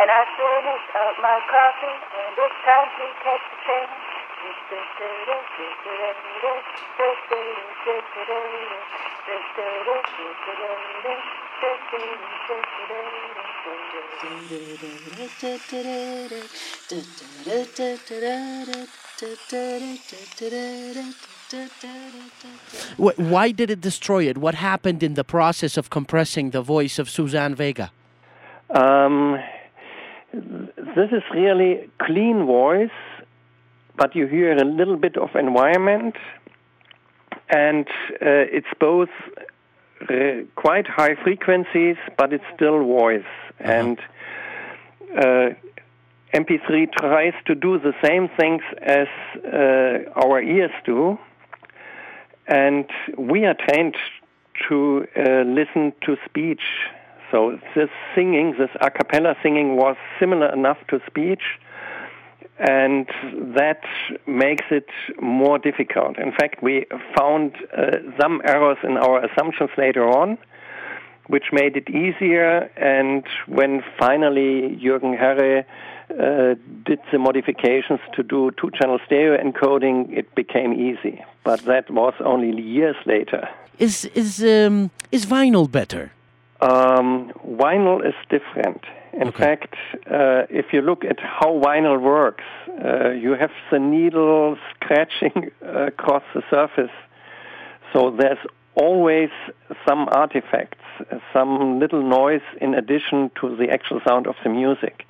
And 0.00 0.08
I 0.08 0.24
finish 0.32 0.84
up 0.96 1.14
my 1.20 1.36
coffee 1.44 1.92
and 1.92 2.32
it's 2.32 2.56
time 2.64 2.88
to 2.88 3.06
catch 3.20 3.44
the 3.52 3.56
train. 3.68 4.10
Why 23.16 23.52
did 23.52 23.70
it 23.70 23.80
destroy 23.80 24.28
it? 24.28 24.38
What 24.38 24.54
happened 24.54 25.02
in 25.02 25.14
the 25.14 25.24
process 25.24 25.76
of 25.76 25.90
compressing 25.90 26.50
the 26.50 26.62
voice 26.62 26.98
of 26.98 27.10
Suzanne 27.10 27.54
Vega? 27.54 27.90
Um, 28.70 29.38
this 30.94 31.10
is 31.12 31.22
really 31.32 31.90
clean 31.98 32.46
voice 32.46 32.90
but 34.00 34.16
you 34.16 34.26
hear 34.26 34.52
a 34.52 34.64
little 34.64 34.96
bit 34.96 35.18
of 35.18 35.28
environment, 35.36 36.16
and 37.50 37.86
uh, 37.86 38.56
it's 38.56 38.72
both 38.80 39.10
uh, 40.08 40.14
quite 40.56 40.86
high 40.86 41.14
frequencies, 41.22 41.96
but 42.16 42.32
it's 42.32 42.44
still 42.54 42.78
voice. 42.82 43.22
Uh-huh. 43.62 43.70
And 43.70 43.98
uh, 45.18 45.50
MP3 46.32 46.90
tries 46.92 47.34
to 47.44 47.54
do 47.54 47.78
the 47.78 47.92
same 48.02 48.30
things 48.40 48.62
as 48.80 49.08
uh, 49.44 50.18
our 50.18 50.40
ears 50.40 50.72
do, 50.86 51.18
and 52.46 52.86
we 53.18 53.44
are 53.44 53.54
trained 53.68 53.96
to 54.68 55.06
uh, 55.14 55.42
listen 55.42 55.92
to 56.06 56.16
speech. 56.24 56.62
So 57.30 57.58
this 57.74 57.90
singing, 58.14 58.54
this 58.58 58.70
a 58.80 58.90
cappella 58.90 59.34
singing, 59.42 59.76
was 59.76 59.96
similar 60.18 60.52
enough 60.52 60.78
to 60.88 61.00
speech 61.06 61.42
and 62.60 63.08
that 63.56 63.80
makes 64.26 64.66
it 64.70 64.88
more 65.20 65.58
difficult. 65.58 66.18
In 66.18 66.30
fact, 66.32 66.62
we 66.62 66.84
found 67.16 67.56
uh, 67.76 67.96
some 68.20 68.42
errors 68.44 68.76
in 68.84 68.98
our 68.98 69.24
assumptions 69.24 69.70
later 69.78 70.06
on, 70.06 70.36
which 71.28 71.46
made 71.52 71.76
it 71.76 71.88
easier. 71.88 72.70
And 72.76 73.24
when 73.46 73.82
finally 73.98 74.78
Jürgen 74.82 75.16
Herre 75.18 75.64
uh, 76.10 76.54
did 76.84 76.98
the 77.10 77.18
modifications 77.18 78.00
to 78.14 78.22
do 78.22 78.50
two 78.60 78.70
channel 78.78 78.98
stereo 79.06 79.42
encoding, 79.42 80.12
it 80.12 80.34
became 80.34 80.74
easy. 80.74 81.24
But 81.44 81.64
that 81.64 81.90
was 81.90 82.12
only 82.22 82.60
years 82.60 82.96
later. 83.06 83.48
Is, 83.78 84.04
is, 84.14 84.44
um, 84.44 84.90
is 85.10 85.24
vinyl 85.24 85.70
better? 85.70 86.12
Um, 86.60 87.32
vinyl 87.46 88.06
is 88.06 88.14
different. 88.28 88.84
In 89.14 89.28
okay. 89.28 89.38
fact, 89.38 89.74
uh, 90.06 90.44
if 90.50 90.72
you 90.72 90.82
look 90.82 91.04
at 91.04 91.18
how 91.18 91.60
vinyl 91.60 92.00
works, 92.00 92.44
uh, 92.84 93.10
you 93.10 93.32
have 93.32 93.50
the 93.72 93.78
needle 93.78 94.56
scratching 94.74 95.50
across 95.62 96.22
the 96.34 96.42
surface. 96.50 96.92
So 97.92 98.14
there's 98.16 98.38
always 98.74 99.30
some 99.88 100.08
artifacts, 100.12 100.84
some 101.32 101.80
little 101.80 102.02
noise 102.02 102.42
in 102.60 102.74
addition 102.74 103.30
to 103.40 103.56
the 103.56 103.70
actual 103.70 104.00
sound 104.06 104.26
of 104.26 104.36
the 104.44 104.50
music. 104.50 105.06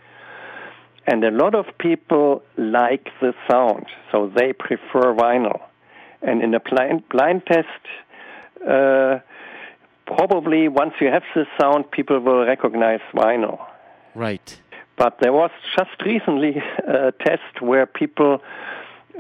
And 1.07 1.25
a 1.25 1.31
lot 1.31 1.55
of 1.55 1.67
people 1.79 2.43
like 2.57 3.09
the 3.21 3.35
sound, 3.51 3.87
so 4.13 4.31
they 4.35 4.53
prefer 4.53 5.15
vinyl. 5.15 5.61
And 6.23 6.43
in 6.43 6.55
a 6.55 6.61
blind, 6.61 7.09
blind 7.09 7.43
test, 7.47 7.67
uh, 8.67 9.19
probably 10.17 10.69
once 10.69 10.95
you 11.01 11.09
have 11.09 11.23
this 11.35 11.47
sound, 11.61 11.91
people 11.91 12.21
will 12.21 12.45
recognize 12.47 13.01
vinyl. 13.15 13.59
Right. 14.15 14.61
But 14.97 15.19
there 15.21 15.33
was 15.33 15.51
just 15.77 16.03
recently 16.05 16.63
a 16.87 17.13
test 17.13 17.61
where 17.61 17.87
people 17.87 18.43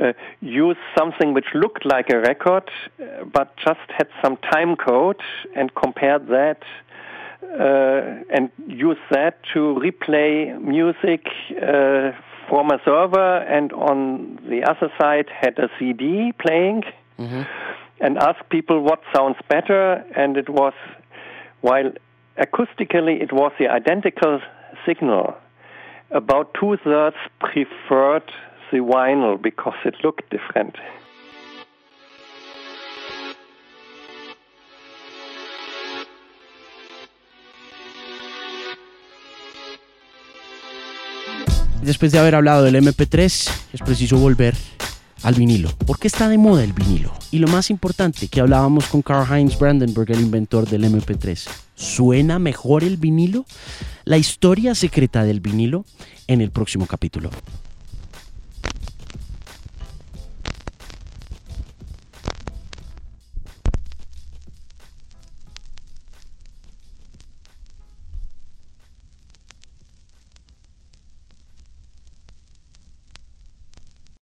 uh, 0.00 0.12
used 0.40 0.78
something 0.98 1.34
which 1.34 1.46
looked 1.54 1.84
like 1.84 2.10
a 2.10 2.18
record, 2.18 2.68
uh, 3.00 3.24
but 3.24 3.56
just 3.56 3.86
had 3.88 4.08
some 4.22 4.36
time 4.52 4.76
code 4.76 5.20
and 5.54 5.74
compared 5.74 6.28
that 6.28 6.62
uh, 7.42 8.22
and 8.30 8.50
used 8.66 9.00
that 9.10 9.38
to 9.52 9.80
replay 9.82 10.60
music 10.60 11.26
uh, 11.56 12.12
from 12.48 12.70
a 12.70 12.80
server, 12.84 13.38
and 13.38 13.72
on 13.72 14.38
the 14.48 14.62
other 14.62 14.92
side 15.00 15.26
had 15.28 15.58
a 15.58 15.68
CD 15.78 16.32
playing, 16.38 16.82
mm-hmm. 17.18 17.42
And 18.00 18.18
asked 18.18 18.48
people 18.50 18.80
what 18.80 19.00
sounds 19.14 19.36
better, 19.48 20.04
and 20.16 20.36
it 20.36 20.48
was 20.48 20.74
while 21.60 21.92
acoustically 22.38 23.22
it 23.22 23.32
was 23.32 23.52
the 23.58 23.68
identical 23.68 24.40
signal. 24.86 25.36
about 26.10 26.52
two 26.58 26.76
thirds 26.82 27.16
preferred 27.38 28.24
the 28.72 28.78
vinyl 28.78 29.40
because 29.40 29.74
it 29.84 29.94
looked 30.02 30.28
different. 30.30 30.76
Después 41.82 42.12
de 42.12 42.18
haber 42.18 42.34
hablado 42.34 42.62
del 42.62 42.76
MP3, 42.76 43.24
es 43.72 43.82
preciso 43.84 44.18
volver 44.18 44.54
al 45.22 45.34
vinilo. 45.34 45.70
¿Por 45.86 45.98
qué 45.98 46.08
está 46.08 46.28
de 46.28 46.38
moda 46.38 46.64
el 46.64 46.72
vinilo? 46.72 47.12
Y 47.30 47.38
lo 47.38 47.48
más 47.48 47.70
importante, 47.70 48.28
que 48.28 48.40
hablábamos 48.40 48.86
con 48.86 49.02
Karl 49.02 49.30
Heinz 49.32 49.58
Brandenburg, 49.58 50.10
el 50.10 50.20
inventor 50.20 50.68
del 50.68 50.84
MP3. 50.84 51.48
¿Suena 51.74 52.38
mejor 52.38 52.84
el 52.84 52.96
vinilo? 52.96 53.44
La 54.04 54.18
historia 54.18 54.74
secreta 54.74 55.24
del 55.24 55.40
vinilo 55.40 55.84
en 56.26 56.40
el 56.40 56.50
próximo 56.50 56.86
capítulo. 56.86 57.30